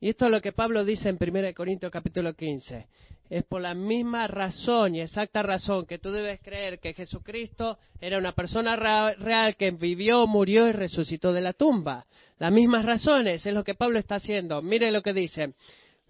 Y 0.00 0.09
esto 0.09 0.26
es 0.26 0.30
lo 0.30 0.40
que 0.40 0.52
Pablo 0.52 0.85
dice 0.85 1.11
en 1.11 1.18
1 1.20 1.54
Corintios 1.54 1.92
capítulo 1.92 2.35
15. 2.35 2.87
Es 3.28 3.44
por 3.44 3.61
la 3.61 3.74
misma 3.74 4.26
razón 4.26 4.96
y 4.96 5.02
exacta 5.02 5.42
razón 5.42 5.87
que 5.87 5.98
tú 5.98 6.11
debes 6.11 6.40
creer 6.40 6.80
que 6.80 6.94
Jesucristo 6.94 7.78
era 8.00 8.18
una 8.18 8.33
persona 8.33 8.74
real 8.76 9.56
que 9.56 9.70
vivió, 9.70 10.26
murió 10.26 10.66
y 10.66 10.72
resucitó 10.72 11.33
de 11.33 11.42
la 11.42 11.52
tumba. 11.52 12.06
Las 12.38 12.50
mismas 12.50 12.85
razones 12.85 13.44
es 13.44 13.54
lo 13.54 13.62
que 13.62 13.74
Pablo 13.74 13.98
está 13.98 14.16
haciendo. 14.16 14.62
Mire 14.62 14.90
lo 14.90 15.02
que 15.02 15.12
dice. 15.12 15.54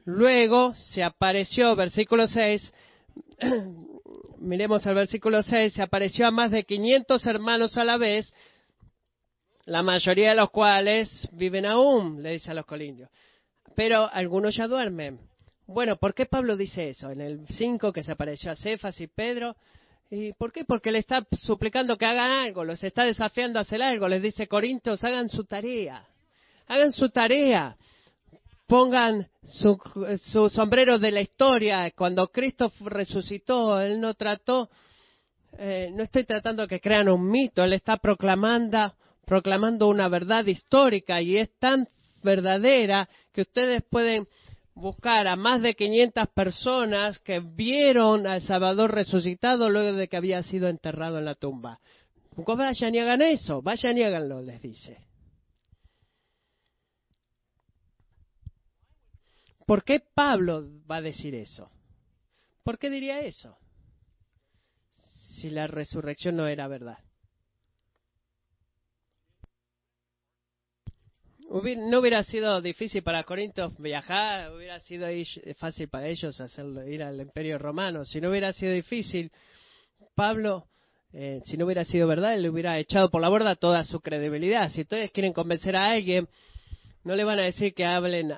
Luego 0.05 0.73
se 0.75 1.03
apareció, 1.03 1.77
versículo 1.77 2.27
6, 2.27 2.73
miremos 4.41 4.85
el 4.87 4.95
versículo 4.95 5.43
6, 5.43 5.75
se 5.75 5.83
apareció 5.83 6.27
a 6.27 6.31
más 6.31 6.51
de 6.51 6.65
500 6.65 7.25
hermanos 7.27 7.77
a 7.77 7.85
la 7.85 7.97
vez, 7.97 8.33
la 9.67 9.83
mayoría 9.83 10.31
de 10.31 10.37
los 10.37 10.51
cuales 10.51 11.29
viven 11.33 11.67
aún, 11.67 12.23
le 12.23 12.33
dice 12.33 12.51
a 12.51 12.55
los 12.55 12.67
colindios. 12.67 13.11
Pero 13.77 14.11
algunos 14.13 14.57
ya 14.57 14.67
duermen. 14.67 15.21
Bueno, 15.67 15.97
¿por 15.97 16.15
qué 16.15 16.27
Pablo 16.27 16.57
dice 16.57 16.91
eso? 16.91 17.11
En 17.11 17.21
el 17.21 17.47
5 17.47 17.93
que 17.93 18.03
se 18.03 18.13
apareció 18.13 18.51
a 18.51 18.57
Cefas 18.57 19.01
y 19.01 19.07
Pedro. 19.07 19.55
¿Y 20.11 20.33
por 20.33 20.51
qué? 20.53 20.65
Porque 20.65 20.91
le 20.91 20.99
está 20.99 21.25
suplicando 21.31 21.97
que 21.97 22.07
hagan 22.07 22.31
algo, 22.31 22.65
los 22.65 22.83
está 22.83 23.05
desafiando 23.05 23.61
a 23.61 23.63
hacer 23.63 23.81
algo. 23.81 24.09
Les 24.09 24.21
dice, 24.21 24.49
Corintios, 24.49 25.05
hagan 25.05 25.29
su 25.29 25.45
tarea. 25.45 26.05
Hagan 26.67 26.93
su 26.93 27.11
tarea 27.11 27.77
pongan 28.71 29.27
su, 29.43 30.49
sombrero 30.49 31.01
de 31.01 31.11
la 31.11 31.21
historia. 31.21 31.91
Cuando 31.91 32.29
Cristo 32.29 32.73
resucitó, 32.83 33.81
Él 33.81 34.01
no 34.01 34.15
trató, 34.15 34.71
eh, 35.59 35.91
no 35.93 36.05
estoy 36.05 36.25
tratando 36.25 36.69
que 36.69 36.81
crean 36.81 37.09
un 37.09 37.29
mito, 37.29 37.65
Él 37.65 37.73
está 37.73 37.97
proclamando, 37.97 38.95
proclamando 39.27 39.89
una 39.89 40.09
verdad 40.09 40.47
histórica 40.47 41.21
y 41.21 41.37
es 41.37 41.51
tan 41.59 41.89
verdadera 42.23 43.09
que 43.33 43.41
ustedes 43.41 43.83
pueden 43.91 44.29
buscar 44.75 45.27
a 45.27 45.35
más 45.35 45.63
de 45.63 45.75
500 45.75 46.29
personas 46.29 47.19
que 47.19 47.41
vieron 47.41 48.29
al 48.29 48.41
Salvador 48.43 48.95
resucitado 48.95 49.69
luego 49.69 49.97
de 49.97 50.07
que 50.07 50.17
había 50.17 50.45
sido 50.45 50.69
enterrado 50.69 51.19
en 51.19 51.25
la 51.25 51.35
tumba. 51.35 51.81
Vayan 52.37 52.95
y 52.95 52.99
hagan 53.01 53.23
eso, 53.23 53.63
vayan 53.63 53.99
y 53.99 54.05
háganlo, 54.05 54.41
les 54.41 54.63
dice. 54.63 55.10
¿Por 59.71 59.85
qué 59.85 60.01
Pablo 60.01 60.69
va 60.91 60.97
a 60.97 61.01
decir 61.01 61.33
eso? 61.33 61.71
¿Por 62.65 62.77
qué 62.77 62.91
diría 62.91 63.21
eso? 63.21 63.57
si 65.37 65.49
la 65.49 65.69
resurrección 65.69 66.35
no 66.35 66.49
era 66.49 66.67
verdad. 66.67 66.99
no 71.39 72.01
hubiera 72.01 72.25
sido 72.25 72.61
difícil 72.61 73.05
para 73.05 73.23
Corintios 73.23 73.79
viajar, 73.79 74.53
hubiera 74.53 74.81
sido 74.81 75.07
fácil 75.57 75.89
para 75.89 76.09
ellos 76.09 76.41
hacerlo, 76.41 76.85
ir 76.85 77.05
al 77.05 77.21
imperio 77.21 77.57
romano. 77.57 78.05
Si 78.05 78.21
no 78.21 78.31
hubiera 78.31 78.53
sido 78.53 78.73
difícil, 78.73 79.31
Pablo, 80.17 80.67
eh, 81.13 81.43
si 81.45 81.57
no 81.57 81.67
hubiera 81.67 81.85
sido 81.85 82.09
verdad, 82.09 82.37
le 82.37 82.51
hubiera 82.51 82.77
echado 82.81 83.09
por 83.09 83.23
la 83.23 83.29
borda 83.29 83.55
toda 83.55 83.85
su 83.85 84.01
credibilidad. 84.01 84.69
Si 84.69 84.81
ustedes 84.81 85.13
quieren 85.13 85.33
convencer 85.33 85.77
a 85.77 85.91
alguien, 85.91 86.29
no 87.03 87.15
le 87.15 87.25
van 87.25 87.39
a 87.39 87.45
decir 87.45 87.73
que 87.75 87.85
hablen, 87.85 88.35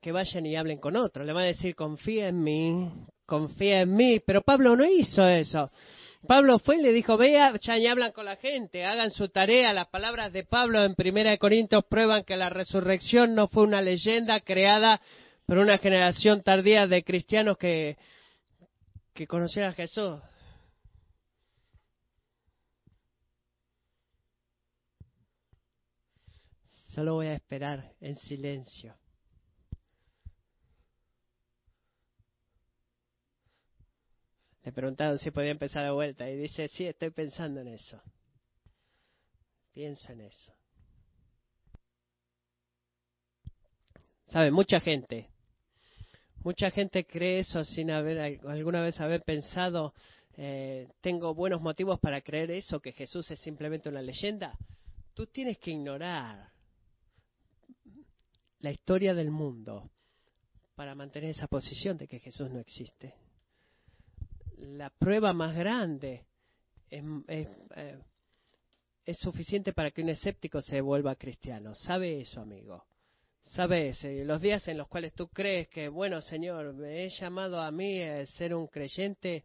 que 0.00 0.12
vayan 0.12 0.46
y 0.46 0.56
hablen 0.56 0.78
con 0.78 0.96
otro. 0.96 1.24
Le 1.24 1.32
van 1.32 1.44
a 1.44 1.48
decir 1.48 1.74
confía 1.74 2.28
en 2.28 2.42
mí, 2.42 2.90
confía 3.26 3.82
en 3.82 3.94
mí. 3.94 4.20
Pero 4.20 4.42
Pablo 4.42 4.74
no 4.74 4.84
hizo 4.84 5.26
eso. 5.26 5.70
Pablo 6.26 6.58
fue 6.60 6.76
y 6.76 6.82
le 6.82 6.92
dijo, 6.92 7.16
vea, 7.16 7.52
ya 7.60 7.76
y 7.76 7.86
hablan 7.86 8.12
con 8.12 8.24
la 8.24 8.36
gente, 8.36 8.84
hagan 8.84 9.10
su 9.10 9.28
tarea. 9.28 9.72
Las 9.72 9.88
palabras 9.88 10.32
de 10.32 10.44
Pablo 10.44 10.84
en 10.84 10.94
Primera 10.94 11.30
de 11.30 11.38
Corintios 11.38 11.84
prueban 11.84 12.22
que 12.24 12.36
la 12.36 12.48
resurrección 12.48 13.34
no 13.34 13.48
fue 13.48 13.64
una 13.64 13.82
leyenda 13.82 14.40
creada 14.40 15.00
por 15.46 15.58
una 15.58 15.78
generación 15.78 16.40
tardía 16.42 16.86
de 16.86 17.02
cristianos 17.02 17.58
que, 17.58 17.96
que 19.12 19.26
conocieron 19.26 19.72
a 19.72 19.74
Jesús. 19.74 20.20
Solo 26.94 27.14
voy 27.14 27.28
a 27.28 27.34
esperar 27.34 27.94
en 28.00 28.16
silencio. 28.16 28.94
Le 34.62 34.72
preguntaron 34.72 35.18
si 35.18 35.30
podía 35.30 35.52
empezar 35.52 35.84
de 35.84 35.90
vuelta 35.90 36.28
y 36.28 36.36
dice, 36.36 36.68
sí, 36.68 36.86
estoy 36.86 37.10
pensando 37.10 37.62
en 37.62 37.68
eso. 37.68 38.00
Pienso 39.72 40.12
en 40.12 40.20
eso. 40.20 40.52
¿Sabe? 44.26 44.50
Mucha 44.50 44.78
gente, 44.78 45.30
mucha 46.44 46.70
gente 46.70 47.06
cree 47.06 47.38
eso 47.38 47.64
sin 47.64 47.90
haber 47.90 48.38
alguna 48.46 48.82
vez 48.82 49.00
haber 49.00 49.22
pensado, 49.22 49.94
eh, 50.36 50.88
tengo 51.00 51.34
buenos 51.34 51.62
motivos 51.62 51.98
para 52.00 52.20
creer 52.20 52.50
eso, 52.50 52.80
que 52.80 52.92
Jesús 52.92 53.30
es 53.30 53.40
simplemente 53.40 53.88
una 53.88 54.02
leyenda. 54.02 54.58
Tú 55.14 55.26
tienes 55.26 55.58
que 55.58 55.70
ignorar 55.70 56.51
la 58.62 58.72
historia 58.72 59.14
del 59.14 59.30
mundo 59.30 59.90
para 60.74 60.94
mantener 60.94 61.30
esa 61.30 61.46
posición 61.46 61.98
de 61.98 62.08
que 62.08 62.18
Jesús 62.18 62.50
no 62.50 62.58
existe 62.58 63.14
la 64.62 64.90
prueba 64.90 65.32
más 65.32 65.54
grande 65.54 66.24
eh, 66.90 67.48
es, 69.04 69.18
suficiente 69.18 69.72
para 69.72 69.90
que 69.90 70.02
un 70.02 70.10
escéptico 70.10 70.62
se 70.62 70.80
vuelva 70.80 71.16
cristiano. 71.16 71.74
¿Sabe 71.74 72.20
eso, 72.20 72.40
amigo? 72.40 72.84
¿Sabes? 73.42 74.04
Los 74.04 74.40
días 74.40 74.66
en 74.68 74.78
los 74.78 74.88
cuales 74.88 75.12
tú 75.14 75.28
crees 75.28 75.68
que, 75.68 75.88
bueno, 75.88 76.20
Señor, 76.20 76.74
me 76.74 77.04
he 77.04 77.08
llamado 77.08 77.60
a 77.60 77.70
mí 77.70 78.00
a 78.00 78.24
ser 78.26 78.54
un 78.54 78.68
creyente 78.68 79.44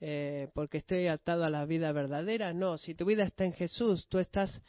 eh, 0.00 0.48
porque 0.52 0.78
estoy 0.78 1.06
atado 1.06 1.44
a 1.44 1.50
la 1.50 1.64
vida 1.64 1.92
verdadera. 1.92 2.52
No, 2.52 2.76
si 2.76 2.94
tu 2.94 3.04
vida 3.04 3.24
está 3.24 3.44
en 3.44 3.52
Jesús, 3.52 4.08
tú 4.08 4.18
estás 4.18 4.60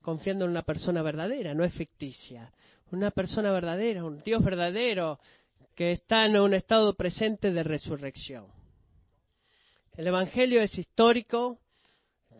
confiando 0.00 0.44
en 0.44 0.52
una 0.52 0.62
persona 0.62 1.02
verdadera, 1.02 1.54
no 1.54 1.64
es 1.64 1.74
ficticia. 1.74 2.52
Una 2.90 3.10
persona 3.10 3.50
verdadera, 3.52 4.04
un 4.04 4.20
Dios 4.22 4.42
verdadero 4.42 5.18
que 5.74 5.92
está 5.92 6.24
en 6.24 6.38
un 6.38 6.54
estado 6.54 6.94
presente 6.94 7.52
de 7.52 7.62
resurrección. 7.62 8.46
El 9.96 10.06
Evangelio 10.06 10.62
es 10.62 10.78
histórico, 10.78 11.58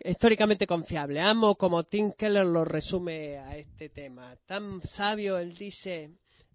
históricamente 0.04 0.66
confiable. 0.66 1.20
Amo 1.20 1.56
como 1.56 1.84
Tim 1.84 2.12
Keller 2.12 2.46
lo 2.46 2.64
resume 2.64 3.38
a 3.38 3.56
este 3.56 3.90
tema. 3.90 4.36
Tan 4.46 4.80
sabio, 4.82 5.38
él 5.38 5.54
dice, 5.54 6.10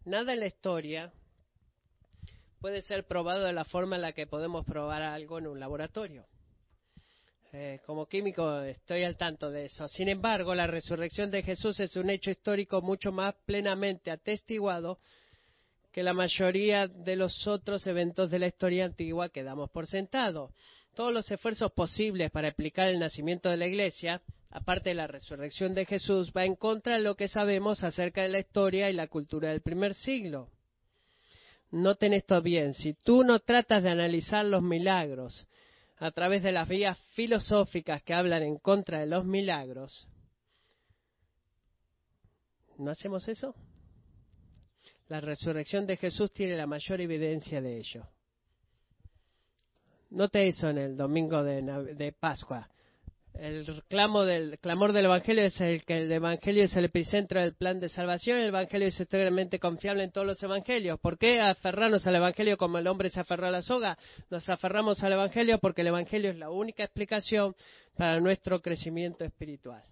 nada 0.06 0.34
en 0.34 0.40
la 0.40 0.48
historia 0.48 1.14
puede 2.60 2.82
ser 2.82 3.06
probado 3.06 3.44
de 3.44 3.54
la 3.54 3.66
forma 3.66 3.98
en 3.98 4.02
la 4.02 4.14
que 4.14 4.26
podemos 4.26 4.66
probar 4.66 5.04
algo 5.04 5.38
en 5.38 5.48
un 5.48 5.60
laboratorio. 5.60 6.26
Eh, 7.56 7.82
como 7.86 8.08
químico 8.08 8.62
estoy 8.62 9.04
al 9.04 9.16
tanto 9.16 9.52
de 9.52 9.66
eso. 9.66 9.88
Sin 9.88 10.10
embargo, 10.10 10.56
la 10.56 10.66
resurrección 10.66 11.30
de 11.30 11.44
Jesús 11.44 11.80
es 11.80 11.96
un 11.96 12.10
hecho 12.10 12.32
histórico 12.32 12.82
mucho 12.82 13.12
más 13.12 13.36
plenamente 13.46 14.10
atestiguado 14.10 14.98
que 15.92 16.02
la 16.02 16.16
mayoría 16.16 16.88
de 16.88 17.16
los 17.16 17.46
otros 17.46 17.86
eventos 17.86 18.32
de 18.32 18.40
la 18.40 18.48
historia 18.48 18.86
antigua 18.86 19.30
que 19.30 19.44
damos 19.44 19.70
por 19.70 19.86
sentado 19.86 20.50
todos 20.96 21.14
los 21.14 21.30
esfuerzos 21.30 21.72
posibles 21.74 22.32
para 22.32 22.48
explicar 22.48 22.88
el 22.88 23.00
nacimiento 23.00 23.50
de 23.50 23.58
la 23.58 23.68
Iglesia, 23.68 24.24
aparte 24.50 24.90
de 24.90 24.96
la 24.96 25.06
resurrección 25.06 25.76
de 25.76 25.86
Jesús, 25.86 26.32
va 26.36 26.46
en 26.46 26.56
contra 26.56 26.96
de 26.96 27.02
lo 27.02 27.16
que 27.16 27.28
sabemos 27.28 27.84
acerca 27.84 28.24
de 28.24 28.30
la 28.30 28.40
historia 28.40 28.90
y 28.90 28.94
la 28.94 29.08
cultura 29.08 29.50
del 29.50 29.62
primer 29.62 29.94
siglo. 29.94 30.50
Noten 31.70 32.14
esto 32.14 32.42
bien, 32.42 32.74
si 32.74 32.96
tú 32.96 33.24
no 33.24 33.40
tratas 33.40 33.84
de 33.84 33.92
analizar 33.92 34.44
los 34.44 34.64
milagros 34.64 35.48
a 35.98 36.12
través 36.12 36.44
de 36.44 36.52
las 36.52 36.68
vías 36.68 36.98
filosóficas 37.14 38.02
que 38.04 38.14
hablan 38.14 38.44
en 38.44 38.58
contra 38.58 39.00
de 39.00 39.06
los 39.06 39.26
milagros, 39.26 40.08
¿no 42.78 42.92
hacemos 42.92 43.28
eso? 43.28 43.56
La 45.08 45.22
resurrección 45.22 45.86
de 45.86 45.98
Jesús 45.98 46.32
tiene 46.32 46.56
la 46.56 46.66
mayor 46.66 47.02
evidencia 47.02 47.62
de 47.62 47.78
ello. 47.78 48.08
Note 50.12 50.48
eso 50.48 50.70
en 50.70 50.78
el 50.78 50.98
domingo 50.98 51.44
de, 51.44 52.16
Pascua. 52.20 52.70
El 53.36 53.66
del, 53.66 54.60
clamor 54.60 54.94
del 54.94 55.06
Evangelio 55.06 55.44
es 55.44 55.60
el 55.60 55.84
que 55.86 55.98
el 55.98 56.12
Evangelio 56.12 56.64
es 56.66 56.76
el 56.76 56.86
epicentro 56.86 57.42
del 57.42 57.56
plan 57.56 57.80
de 57.80 57.90
salvación. 57.90 58.38
El 58.38 58.50
Evangelio 58.50 58.88
es 58.88 59.00
extremadamente 59.00 59.60
confiable 59.60 60.04
en 60.04 60.12
todos 60.12 60.28
los 60.28 60.44
Evangelios. 60.44 61.00
¿Por 61.00 61.18
qué 61.18 61.40
aferrarnos 61.40 62.06
al 62.06 62.16
Evangelio 62.16 62.58
como 62.58 62.78
el 62.78 62.88
hombre 62.88 63.10
se 63.10 63.20
aferra 63.20 63.48
a 63.48 63.52
la 63.52 63.64
soga? 63.64 63.98
Nos 64.30 64.48
aferramos 64.48 65.02
al 65.04 65.14
Evangelio 65.14 65.58
porque 65.60 65.82
el 65.82 65.88
Evangelio 65.88 66.30
es 66.30 66.38
la 66.38 66.52
única 66.52 66.84
explicación 66.84 67.56
para 67.98 68.20
nuestro 68.20 68.62
crecimiento 68.62 69.26
espiritual. 69.26 69.84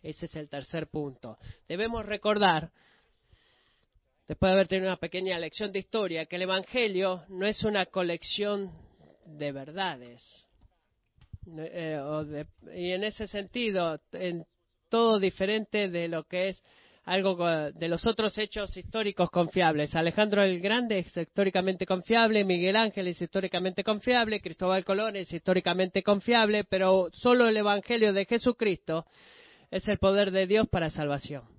Ese 0.00 0.26
es 0.26 0.36
el 0.36 0.48
tercer 0.48 0.86
punto. 0.86 1.38
Debemos 1.66 2.06
recordar, 2.06 2.70
después 4.28 4.50
de 4.50 4.54
haber 4.54 4.68
tenido 4.68 4.88
una 4.88 4.98
pequeña 4.98 5.38
lección 5.38 5.72
de 5.72 5.80
historia, 5.80 6.26
que 6.26 6.36
el 6.36 6.42
Evangelio 6.42 7.24
no 7.28 7.46
es 7.46 7.64
una 7.64 7.86
colección 7.86 8.70
de 9.26 9.50
verdades. 9.50 10.43
Eh, 11.46 12.44
y 12.74 12.92
en 12.92 13.04
ese 13.04 13.26
sentido, 13.26 14.00
en 14.12 14.44
todo 14.88 15.18
diferente 15.18 15.88
de 15.88 16.08
lo 16.08 16.24
que 16.24 16.48
es 16.48 16.62
algo 17.04 17.36
de 17.72 17.88
los 17.88 18.06
otros 18.06 18.36
hechos 18.38 18.74
históricos 18.76 19.30
confiables. 19.30 19.94
Alejandro 19.94 20.42
el 20.42 20.60
Grande 20.60 21.00
es 21.00 21.16
históricamente 21.16 21.84
confiable, 21.84 22.44
Miguel 22.44 22.76
Ángel 22.76 23.08
es 23.08 23.20
históricamente 23.20 23.84
confiable, 23.84 24.40
Cristóbal 24.40 24.84
Colón 24.84 25.16
es 25.16 25.30
históricamente 25.32 26.02
confiable, 26.02 26.64
pero 26.64 27.10
solo 27.12 27.46
el 27.48 27.56
Evangelio 27.56 28.12
de 28.12 28.24
Jesucristo 28.24 29.04
es 29.70 29.86
el 29.88 29.98
poder 29.98 30.30
de 30.30 30.46
Dios 30.46 30.66
para 30.68 30.88
salvación. 30.88 31.53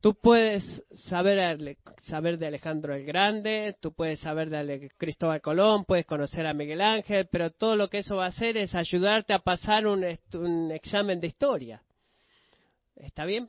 Tú 0.00 0.14
puedes 0.14 0.84
saber, 1.08 1.76
saber 2.06 2.38
de 2.38 2.46
Alejandro 2.46 2.94
el 2.94 3.04
Grande, 3.04 3.76
tú 3.80 3.92
puedes 3.92 4.20
saber 4.20 4.48
de 4.48 4.90
Cristóbal 4.96 5.40
Colón, 5.40 5.84
puedes 5.84 6.06
conocer 6.06 6.46
a 6.46 6.54
Miguel 6.54 6.80
Ángel, 6.82 7.28
pero 7.32 7.50
todo 7.50 7.74
lo 7.74 7.90
que 7.90 7.98
eso 7.98 8.16
va 8.16 8.26
a 8.26 8.28
hacer 8.28 8.56
es 8.56 8.76
ayudarte 8.76 9.32
a 9.32 9.40
pasar 9.40 9.88
un, 9.88 10.04
examen 10.70 11.18
de 11.18 11.26
historia. 11.26 11.82
¿Está 12.94 13.24
bien? 13.24 13.48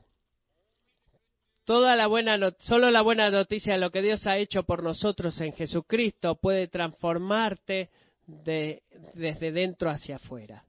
Toda 1.64 1.94
la 1.94 2.08
buena 2.08 2.36
solo 2.58 2.90
la 2.90 3.02
buena 3.02 3.30
noticia 3.30 3.74
de 3.74 3.78
lo 3.78 3.92
que 3.92 4.02
Dios 4.02 4.26
ha 4.26 4.36
hecho 4.36 4.64
por 4.64 4.82
nosotros 4.82 5.40
en 5.40 5.52
Jesucristo 5.52 6.34
puede 6.34 6.66
transformarte 6.66 7.90
desde 8.26 9.52
dentro 9.52 9.88
hacia 9.88 10.16
afuera. 10.16 10.64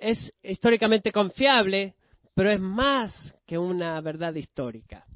Es 0.00 0.32
históricamente 0.42 1.12
confiable, 1.12 1.94
pero 2.34 2.50
es 2.50 2.60
más 2.60 3.34
que 3.46 3.58
una 3.58 4.00
verdad 4.00 4.34
histórica. 4.34 5.06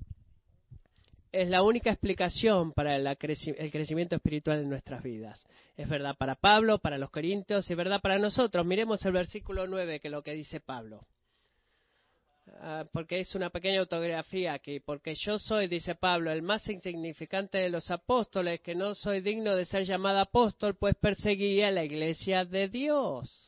Es 1.30 1.48
la 1.48 1.62
única 1.62 1.90
explicación 1.90 2.72
para 2.72 2.96
el 2.96 3.18
crecimiento 3.18 4.16
espiritual 4.16 4.60
en 4.60 4.70
nuestras 4.70 5.02
vidas. 5.02 5.46
Es 5.76 5.88
verdad 5.88 6.16
para 6.16 6.36
Pablo, 6.36 6.78
para 6.78 6.96
los 6.96 7.10
Corintios 7.10 7.70
y 7.70 7.74
verdad 7.74 8.00
para 8.00 8.18
nosotros. 8.18 8.64
Miremos 8.64 9.04
el 9.04 9.12
versículo 9.12 9.66
9, 9.66 10.00
que 10.00 10.08
es 10.08 10.12
lo 10.12 10.22
que 10.22 10.32
dice 10.32 10.60
Pablo. 10.60 11.06
Ah, 12.60 12.86
porque 12.92 13.20
es 13.20 13.34
una 13.34 13.50
pequeña 13.50 13.80
autografía 13.80 14.54
aquí. 14.54 14.80
Porque 14.80 15.14
yo 15.14 15.38
soy, 15.38 15.68
dice 15.68 15.96
Pablo, 15.96 16.32
el 16.32 16.40
más 16.40 16.66
insignificante 16.66 17.58
de 17.58 17.68
los 17.68 17.90
apóstoles, 17.90 18.60
que 18.60 18.74
no 18.74 18.94
soy 18.94 19.20
digno 19.20 19.54
de 19.54 19.66
ser 19.66 19.84
llamado 19.84 20.20
apóstol, 20.20 20.76
pues 20.76 20.94
perseguía 20.96 21.70
la 21.70 21.84
iglesia 21.84 22.46
de 22.46 22.68
Dios 22.68 23.47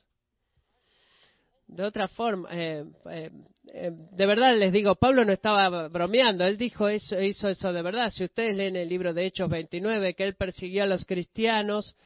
de 1.70 1.84
otra 1.84 2.08
forma, 2.08 2.48
eh, 2.50 2.84
eh, 3.10 3.30
eh, 3.72 3.90
de 3.92 4.26
verdad 4.26 4.56
les 4.56 4.72
digo, 4.72 4.96
Pablo 4.96 5.24
no 5.24 5.32
estaba 5.32 5.88
bromeando, 5.88 6.44
él 6.44 6.56
dijo 6.56 6.88
eso, 6.88 7.20
hizo 7.20 7.48
eso 7.48 7.72
de 7.72 7.82
verdad. 7.82 8.10
Si 8.10 8.24
ustedes 8.24 8.56
leen 8.56 8.74
el 8.74 8.88
libro 8.88 9.14
de 9.14 9.26
Hechos 9.26 9.48
29, 9.48 10.14
que 10.14 10.24
él 10.24 10.34
persiguió 10.34 10.82
a 10.82 10.86
los 10.86 11.04
cristianos 11.04 11.96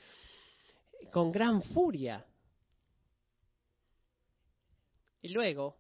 con 1.11 1.33
gran 1.33 1.63
furia. 1.63 2.27
Y 5.23 5.29
luego, 5.29 5.77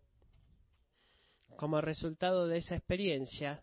como 1.56 1.82
resultado 1.82 2.48
de 2.48 2.58
esa 2.58 2.76
experiencia, 2.76 3.62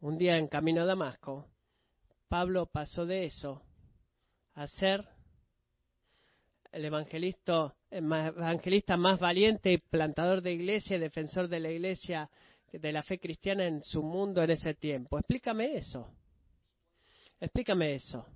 un 0.00 0.18
día 0.18 0.36
en 0.36 0.48
camino 0.48 0.82
a 0.82 0.86
Damasco, 0.86 1.46
Pablo 2.28 2.66
pasó 2.66 3.06
de 3.06 3.24
eso 3.24 3.62
a 4.54 4.66
ser 4.66 5.08
el 6.72 6.84
evangelista, 6.84 7.74
evangelista 7.90 8.96
más 8.96 9.18
valiente 9.18 9.72
y 9.72 9.78
plantador 9.78 10.42
de 10.42 10.52
iglesia 10.52 10.98
defensor 10.98 11.48
de 11.48 11.60
la 11.60 11.70
iglesia, 11.70 12.30
de 12.72 12.92
la 12.92 13.02
fe 13.02 13.18
cristiana 13.18 13.66
en 13.66 13.82
su 13.82 14.02
mundo 14.02 14.42
en 14.42 14.50
ese 14.50 14.74
tiempo. 14.74 15.18
Explícame 15.18 15.76
eso. 15.76 16.12
Explícame 17.40 17.94
eso. 17.94 18.26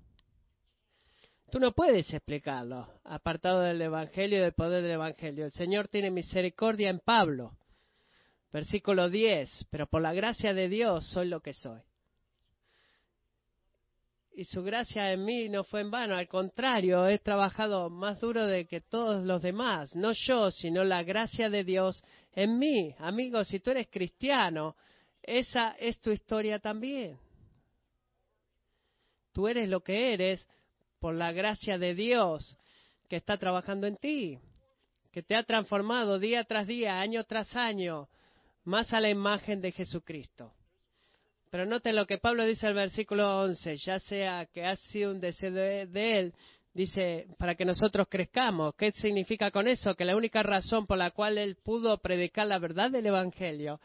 Tú 1.50 1.60
no 1.60 1.72
puedes 1.72 2.12
explicarlo, 2.14 2.88
apartado 3.04 3.60
del 3.60 3.82
Evangelio 3.82 4.38
y 4.38 4.42
del 4.42 4.54
poder 4.54 4.82
del 4.82 4.92
Evangelio. 4.92 5.44
El 5.44 5.52
Señor 5.52 5.88
tiene 5.88 6.10
misericordia 6.10 6.88
en 6.88 7.00
Pablo. 7.00 7.58
Versículo 8.52 9.10
10, 9.10 9.66
pero 9.70 9.86
por 9.86 10.00
la 10.00 10.14
gracia 10.14 10.54
de 10.54 10.68
Dios 10.68 11.06
soy 11.08 11.28
lo 11.28 11.40
que 11.40 11.52
soy 11.52 11.80
y 14.34 14.44
su 14.44 14.62
gracia 14.62 15.12
en 15.12 15.24
mí 15.24 15.48
no 15.48 15.64
fue 15.64 15.82
en 15.82 15.90
vano, 15.90 16.16
al 16.16 16.26
contrario, 16.26 17.06
he 17.06 17.18
trabajado 17.18 17.90
más 17.90 18.20
duro 18.20 18.46
de 18.46 18.66
que 18.66 18.80
todos 18.80 19.24
los 19.24 19.42
demás, 19.42 19.94
no 19.94 20.12
yo, 20.12 20.50
sino 20.50 20.84
la 20.84 21.02
gracia 21.02 21.50
de 21.50 21.64
Dios 21.64 22.02
en 22.32 22.58
mí. 22.58 22.94
Amigos, 22.98 23.48
si 23.48 23.60
tú 23.60 23.70
eres 23.70 23.88
cristiano, 23.90 24.76
esa 25.22 25.72
es 25.78 26.00
tu 26.00 26.10
historia 26.10 26.58
también. 26.58 27.18
Tú 29.32 29.48
eres 29.48 29.68
lo 29.68 29.82
que 29.82 30.14
eres 30.14 30.48
por 30.98 31.14
la 31.14 31.32
gracia 31.32 31.78
de 31.78 31.94
Dios 31.94 32.56
que 33.08 33.16
está 33.16 33.36
trabajando 33.36 33.86
en 33.86 33.96
ti, 33.96 34.38
que 35.10 35.22
te 35.22 35.36
ha 35.36 35.42
transformado 35.42 36.18
día 36.18 36.44
tras 36.44 36.66
día, 36.66 37.00
año 37.00 37.24
tras 37.24 37.54
año, 37.54 38.08
más 38.64 38.92
a 38.92 39.00
la 39.00 39.10
imagen 39.10 39.60
de 39.60 39.72
Jesucristo. 39.72 40.54
Pero 41.52 41.66
noten 41.66 41.94
lo 41.94 42.06
que 42.06 42.16
Pablo 42.16 42.46
dice 42.46 42.66
el 42.66 42.72
versículo 42.72 43.40
11, 43.42 43.76
ya 43.84 43.98
sea 43.98 44.46
que 44.46 44.64
ha 44.64 44.74
sido 44.74 45.10
un 45.10 45.20
deseo 45.20 45.52
de, 45.52 46.18
él, 46.18 46.32
dice, 46.72 47.26
para 47.38 47.54
que 47.56 47.66
nosotros 47.66 48.06
crezcamos. 48.08 48.74
¿Qué 48.74 48.90
significa 48.92 49.50
con 49.50 49.68
eso? 49.68 49.94
Que 49.94 50.06
la 50.06 50.16
única 50.16 50.42
razón 50.42 50.86
por 50.86 50.96
la 50.96 51.10
cual 51.10 51.36
él 51.36 51.58
pudo 51.62 51.98
predicar 51.98 52.46
la 52.46 52.58
verdad 52.58 52.90
del 52.90 53.04
Evangelio 53.04 53.80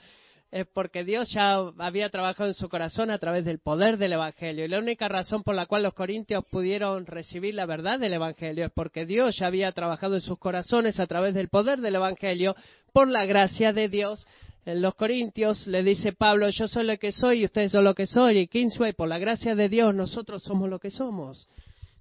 es 0.49 0.65
porque 0.73 1.03
Dios 1.03 1.27
ya 1.33 1.57
había 1.77 2.07
trabajado 2.07 2.47
en 2.47 2.53
su 2.53 2.69
corazón 2.69 3.11
a 3.11 3.17
través 3.17 3.43
del 3.43 3.59
poder 3.59 3.97
del 3.97 4.13
Evangelio. 4.13 4.63
Y 4.63 4.69
la 4.69 4.79
única 4.79 5.09
razón 5.09 5.43
por 5.43 5.53
la 5.53 5.65
cual 5.65 5.83
los 5.83 5.93
corintios 5.93 6.45
pudieron 6.49 7.05
recibir 7.05 7.53
la 7.53 7.65
verdad 7.65 7.99
del 7.99 8.13
Evangelio 8.13 8.67
es 8.67 8.71
porque 8.71 9.05
Dios 9.05 9.35
ya 9.37 9.47
había 9.47 9.73
trabajado 9.73 10.15
en 10.15 10.21
sus 10.21 10.39
corazones 10.39 11.01
a 11.01 11.07
través 11.07 11.33
del 11.33 11.49
poder 11.49 11.81
del 11.81 11.95
Evangelio 11.95 12.55
por 12.93 13.09
la 13.09 13.25
gracia 13.25 13.73
de 13.73 13.89
Dios 13.89 14.25
en 14.67 14.81
los 14.81 14.95
Corintios 14.95 15.65
le 15.67 15.81
dice 15.81 16.11
Pablo, 16.11 16.49
yo 16.49 16.67
soy 16.67 16.83
lo 16.85 16.97
que 16.97 17.13
soy 17.13 17.39
y 17.39 17.45
ustedes 17.45 17.71
son 17.71 17.85
lo 17.85 17.95
que 17.95 18.05
soy. 18.05 18.39
Y 18.39 18.47
Kingsway, 18.47 18.91
por 18.91 19.07
la 19.07 19.17
gracia 19.17 19.55
de 19.55 19.69
Dios, 19.69 19.95
nosotros 19.95 20.43
somos 20.43 20.69
lo 20.69 20.77
que 20.77 20.91
somos. 20.91 21.47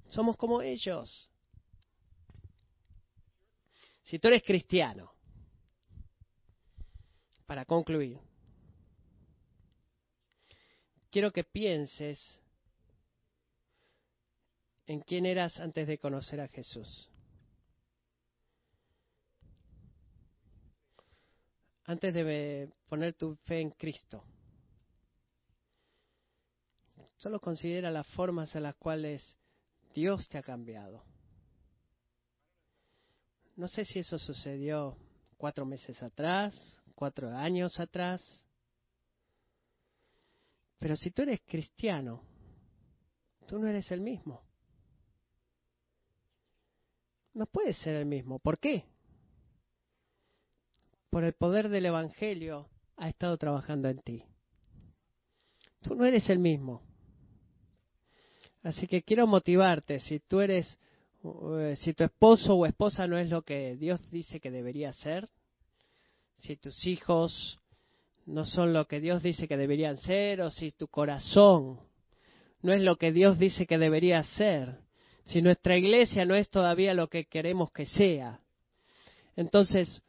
Somos 0.09 0.37
como 0.37 0.61
ellos. 0.61 1.31
Si 4.03 4.19
tú 4.19 4.27
eres 4.27 4.43
cristiano, 4.43 5.13
para 7.47 7.65
concluir, 7.65 8.19
quiero 11.09 11.31
que 11.31 11.45
pienses 11.45 12.41
en 14.89 15.03
quién 15.03 15.25
eras 15.25 15.61
antes 15.61 15.87
de 15.87 15.99
conocer 15.99 16.41
a 16.41 16.49
Jesús. 16.49 17.09
Antes 21.87 22.13
de 22.13 22.71
poner 22.89 23.15
tu 23.15 23.37
fe 23.45 23.61
en 23.61 23.71
Cristo. 23.71 24.25
Solo 27.17 27.41
considera 27.41 27.91
las 27.91 28.07
formas 28.09 28.55
en 28.55 28.65
las 28.65 28.77
cuales 28.77 29.37
Dios 29.95 30.29
te 30.29 30.37
ha 30.37 30.43
cambiado. 30.43 31.03
No 33.55 33.69
sé 33.69 33.85
si 33.85 34.01
eso 34.01 34.19
sucedió 34.19 34.99
cuatro 35.39 35.65
meses 35.65 36.03
atrás, 36.03 36.55
cuatro 36.95 37.31
años 37.31 37.79
atrás, 37.81 38.47
pero 40.79 40.97
si 40.97 41.11
tú 41.11 41.23
eres 41.23 41.41
cristiano, 41.47 42.23
tú 43.47 43.59
no 43.59 43.69
eres 43.69 43.91
el 43.93 44.01
mismo. 44.01 44.43
No 47.33 47.47
puedes 47.47 47.77
ser 47.79 47.97
el 47.97 48.07
mismo. 48.07 48.39
¿Por 48.39 48.59
qué? 48.59 48.85
Por 51.17 51.25
el 51.25 51.33
poder 51.33 51.71
del 51.71 51.87
Evangelio, 51.87 52.69
ha 52.99 53.09
estado 53.09 53.39
trabajando 53.39 53.89
en 53.89 54.03
ti. 54.03 54.23
Tú 55.81 55.95
no 55.95 56.05
eres 56.05 56.29
el 56.29 56.39
mismo. 56.39 56.83
Así 58.63 58.87
que 58.87 59.03
quiero 59.03 59.27
motivarte, 59.27 59.99
si 59.99 60.21
tú 60.21 60.43
eres, 60.43 60.79
eh, 61.25 61.75
si 61.77 61.95
tu 61.95 62.05
esposo 62.05 62.55
o 62.55 62.67
esposa 62.67 63.07
no 63.07 63.17
es 63.17 63.31
lo 63.31 63.41
que 63.41 63.77
Dios 63.77 64.11
dice 64.11 64.41
que 64.41 64.51
debería 64.51 64.93
ser, 64.93 65.27
si 66.35 66.57
tus 66.57 66.87
hijos 66.87 67.61
no 68.27 68.45
son 68.45 68.75
lo 68.75 68.87
que 68.87 69.01
Dios 69.01 69.23
dice 69.23 69.49
que 69.49 69.57
deberían 69.57 69.97
ser, 69.97 70.43
o 70.43 70.51
si 70.51 70.73
tu 70.73 70.87
corazón 70.87 71.81
no 72.61 72.75
es 72.75 72.83
lo 72.83 72.97
que 72.97 73.11
Dios 73.11 73.39
dice 73.39 73.67
que 73.67 73.79
debería 73.79 74.23
ser, 74.23 74.81
si 75.25 75.41
nuestra 75.41 75.79
iglesia 75.79 76.27
no 76.27 76.35
es 76.35 76.51
todavía 76.51 76.93
lo 76.93 77.09
que 77.09 77.25
queremos 77.25 77.73
que 77.73 77.87
sea, 77.87 78.43
entonces 79.35 80.03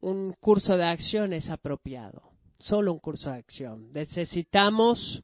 un 0.00 0.32
curso 0.40 0.76
de 0.76 0.84
acción 0.84 1.32
es 1.32 1.50
apropiado, 1.50 2.22
solo 2.58 2.92
un 2.92 2.98
curso 2.98 3.30
de 3.30 3.36
acción. 3.36 3.92
Necesitamos 3.92 5.22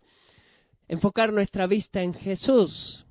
enfocar 0.88 1.32
nuestra 1.32 1.66
vista 1.66 2.02
en 2.02 2.14
Jesús 2.14 3.04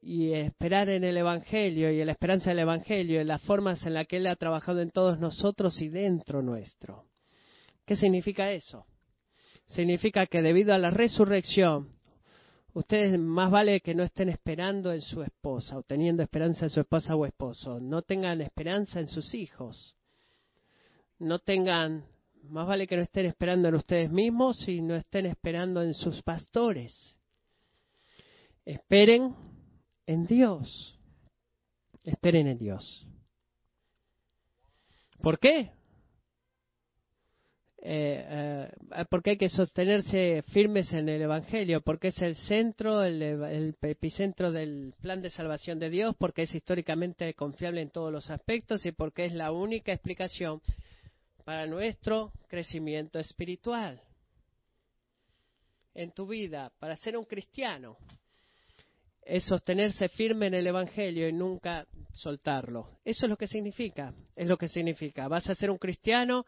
y 0.00 0.32
esperar 0.32 0.88
en 0.88 1.04
el 1.04 1.16
Evangelio 1.16 1.92
y 1.92 2.00
en 2.00 2.06
la 2.06 2.12
esperanza 2.12 2.50
del 2.50 2.60
Evangelio, 2.60 3.20
en 3.20 3.28
las 3.28 3.42
formas 3.42 3.84
en 3.86 3.94
las 3.94 4.06
que 4.06 4.16
Él 4.16 4.26
ha 4.26 4.36
trabajado 4.36 4.80
en 4.80 4.90
todos 4.90 5.18
nosotros 5.18 5.80
y 5.80 5.88
dentro 5.88 6.42
nuestro. 6.42 7.06
¿Qué 7.84 7.96
significa 7.96 8.50
eso? 8.50 8.86
Significa 9.66 10.26
que 10.26 10.42
debido 10.42 10.74
a 10.74 10.78
la 10.78 10.90
resurrección, 10.90 11.90
ustedes 12.74 13.18
más 13.18 13.50
vale 13.50 13.80
que 13.80 13.94
no 13.94 14.02
estén 14.02 14.28
esperando 14.28 14.92
en 14.92 15.00
su 15.00 15.22
esposa 15.22 15.78
o 15.78 15.82
teniendo 15.82 16.22
esperanza 16.22 16.66
en 16.66 16.70
su 16.70 16.80
esposa 16.80 17.16
o 17.16 17.26
esposo, 17.26 17.80
no 17.80 18.02
tengan 18.02 18.40
esperanza 18.40 19.00
en 19.00 19.08
sus 19.08 19.34
hijos 19.34 19.96
no 21.22 21.38
tengan, 21.38 22.04
más 22.50 22.66
vale 22.66 22.86
que 22.86 22.96
no 22.96 23.02
estén 23.02 23.26
esperando 23.26 23.68
en 23.68 23.76
ustedes 23.76 24.10
mismos 24.10 24.68
y 24.68 24.82
no 24.82 24.94
estén 24.94 25.26
esperando 25.26 25.82
en 25.82 25.94
sus 25.94 26.22
pastores. 26.22 27.16
Esperen 28.64 29.34
en 30.06 30.26
Dios. 30.26 30.98
Esperen 32.04 32.48
en 32.48 32.58
Dios. 32.58 33.06
¿Por 35.20 35.38
qué? 35.38 35.70
Eh, 37.84 38.68
eh, 38.94 39.04
porque 39.10 39.30
hay 39.30 39.36
que 39.36 39.48
sostenerse 39.48 40.44
firmes 40.48 40.92
en 40.92 41.08
el 41.08 41.22
Evangelio, 41.22 41.80
porque 41.80 42.08
es 42.08 42.22
el 42.22 42.36
centro, 42.36 43.02
el, 43.02 43.22
el, 43.22 43.76
epicentro 43.82 44.52
del 44.52 44.94
plan 45.00 45.20
de 45.20 45.30
salvación 45.30 45.80
de 45.80 45.90
Dios, 45.90 46.14
porque 46.16 46.42
es 46.42 46.54
históricamente 46.54 47.34
confiable 47.34 47.80
en 47.80 47.90
todos 47.90 48.12
los 48.12 48.30
aspectos 48.30 48.86
y 48.86 48.92
porque 48.92 49.24
es 49.24 49.32
la 49.32 49.50
única 49.50 49.92
explicación 49.92 50.60
para 51.44 51.66
nuestro 51.66 52.32
crecimiento 52.48 53.18
espiritual 53.18 54.00
en 55.94 56.12
tu 56.12 56.26
vida, 56.26 56.72
para 56.78 56.96
ser 56.96 57.16
un 57.16 57.24
cristiano, 57.24 57.96
es 59.22 59.44
sostenerse 59.44 60.08
firme 60.08 60.46
en 60.48 60.54
el 60.54 60.66
Evangelio 60.66 61.28
y 61.28 61.32
nunca 61.32 61.86
soltarlo. 62.12 62.98
Eso 63.04 63.26
es 63.26 63.30
lo 63.30 63.36
que 63.36 63.46
significa, 63.46 64.12
es 64.34 64.46
lo 64.46 64.56
que 64.56 64.68
significa. 64.68 65.28
Vas 65.28 65.48
a 65.48 65.54
ser 65.54 65.70
un 65.70 65.78
cristiano 65.78 66.44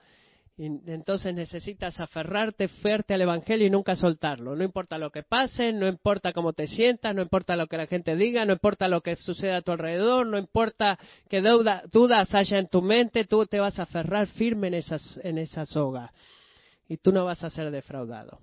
y 0.57 0.67
entonces 0.67 1.35
necesitas 1.35 1.99
aferrarte 1.99 2.69
fuerte 2.69 3.13
al 3.13 3.23
Evangelio 3.23 3.67
y 3.67 3.71
nunca 3.71 3.97
soltarlo. 3.97 4.55
No 4.55 4.63
importa 4.63 4.99
lo 4.99 5.11
que 5.11 5.25
pase, 5.25 5.73
no 5.73 5.89
importa 5.89 6.33
cómo 6.33 6.53
te 6.53 6.69
sientas, 6.69 7.13
no 7.13 7.23
importa 7.23 7.57
lo 7.57 7.67
que 7.67 7.77
la 7.77 7.89
gente 7.89 8.15
diga, 8.15 8.45
no 8.45 8.53
importa 8.53 8.87
lo 8.87 9.01
que 9.01 9.17
suceda 9.17 9.57
a 9.57 9.63
tu 9.63 9.73
alrededor, 9.73 10.29
no 10.29 10.39
importa 10.39 10.97
qué 11.29 11.41
dudas 11.41 12.33
haya 12.35 12.59
en 12.59 12.69
tu 12.69 12.83
mente, 12.83 13.25
tú 13.25 13.45
te 13.47 13.59
vas 13.59 13.81
a 13.81 13.83
aferrar 13.83 14.29
firme 14.29 14.69
en, 14.69 14.75
esas, 14.75 15.19
en 15.25 15.39
esa 15.39 15.67
soga. 15.67 16.13
Y 16.87 16.99
tú 16.99 17.11
no 17.11 17.25
vas 17.25 17.43
a 17.43 17.51
ser 17.51 17.73
defraudado. 17.73 18.39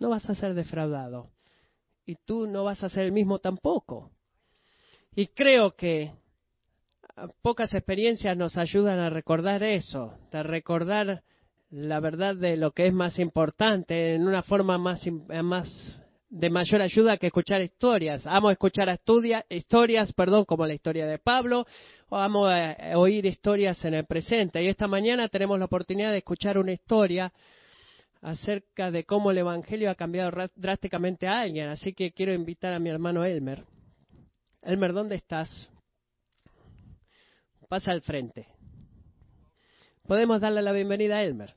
No 0.00 0.08
vas 0.08 0.28
a 0.28 0.34
ser 0.34 0.54
defraudado. 0.54 1.30
Y 2.04 2.16
tú 2.16 2.48
no 2.48 2.64
vas 2.64 2.82
a 2.82 2.88
ser 2.88 3.04
el 3.04 3.12
mismo 3.12 3.38
tampoco. 3.38 4.10
Y 5.14 5.28
creo 5.28 5.76
que 5.76 6.12
pocas 7.42 7.72
experiencias 7.74 8.36
nos 8.36 8.56
ayudan 8.56 8.98
a 8.98 9.10
recordar 9.10 9.62
eso, 9.62 10.14
a 10.32 10.42
recordar 10.42 11.22
la 11.70 12.00
verdad 12.00 12.36
de 12.36 12.56
lo 12.56 12.72
que 12.72 12.86
es 12.86 12.92
más 12.92 13.18
importante 13.18 14.14
en 14.14 14.26
una 14.26 14.42
forma 14.42 14.78
más, 14.78 15.04
más 15.42 15.96
de 16.28 16.50
mayor 16.50 16.82
ayuda 16.82 17.16
que 17.16 17.28
escuchar 17.28 17.62
historias. 17.62 18.26
Amo 18.26 18.50
escuchar 18.50 18.88
estudia, 18.88 19.44
historias, 19.48 20.12
perdón, 20.12 20.44
como 20.44 20.66
la 20.66 20.74
historia 20.74 21.06
de 21.06 21.18
Pablo, 21.18 21.66
o 22.08 22.16
amo 22.16 22.50
eh, 22.50 22.94
oír 22.96 23.26
historias 23.26 23.84
en 23.84 23.94
el 23.94 24.04
presente. 24.04 24.62
Y 24.62 24.68
esta 24.68 24.88
mañana 24.88 25.28
tenemos 25.28 25.58
la 25.58 25.66
oportunidad 25.66 26.10
de 26.10 26.18
escuchar 26.18 26.58
una 26.58 26.72
historia 26.72 27.32
acerca 28.20 28.90
de 28.90 29.04
cómo 29.04 29.30
el 29.30 29.38
Evangelio 29.38 29.90
ha 29.90 29.94
cambiado 29.94 30.48
drásticamente 30.56 31.28
a 31.28 31.40
alguien. 31.40 31.68
Así 31.68 31.92
que 31.92 32.12
quiero 32.12 32.32
invitar 32.32 32.72
a 32.72 32.78
mi 32.78 32.90
hermano 32.90 33.24
Elmer. 33.24 33.64
Elmer, 34.62 34.92
¿dónde 34.92 35.16
estás? 35.16 35.70
Pasa 37.74 37.90
al 37.90 38.02
frente. 38.02 38.46
Podemos 40.06 40.40
darle 40.40 40.62
la 40.62 40.70
bienvenida 40.70 41.16
a 41.16 41.24
Elmer. 41.24 41.56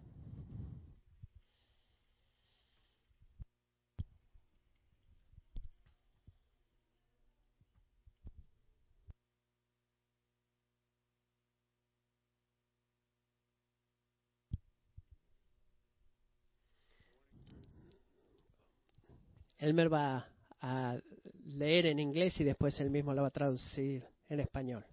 Elmer 19.60 19.94
va 19.94 20.28
a 20.62 20.98
leer 21.46 21.86
en 21.86 22.00
inglés 22.00 22.40
y 22.40 22.44
después 22.44 22.80
él 22.80 22.90
mismo 22.90 23.14
lo 23.14 23.22
va 23.22 23.28
a 23.28 23.30
traducir 23.30 24.04
en 24.30 24.40
español. 24.40 24.84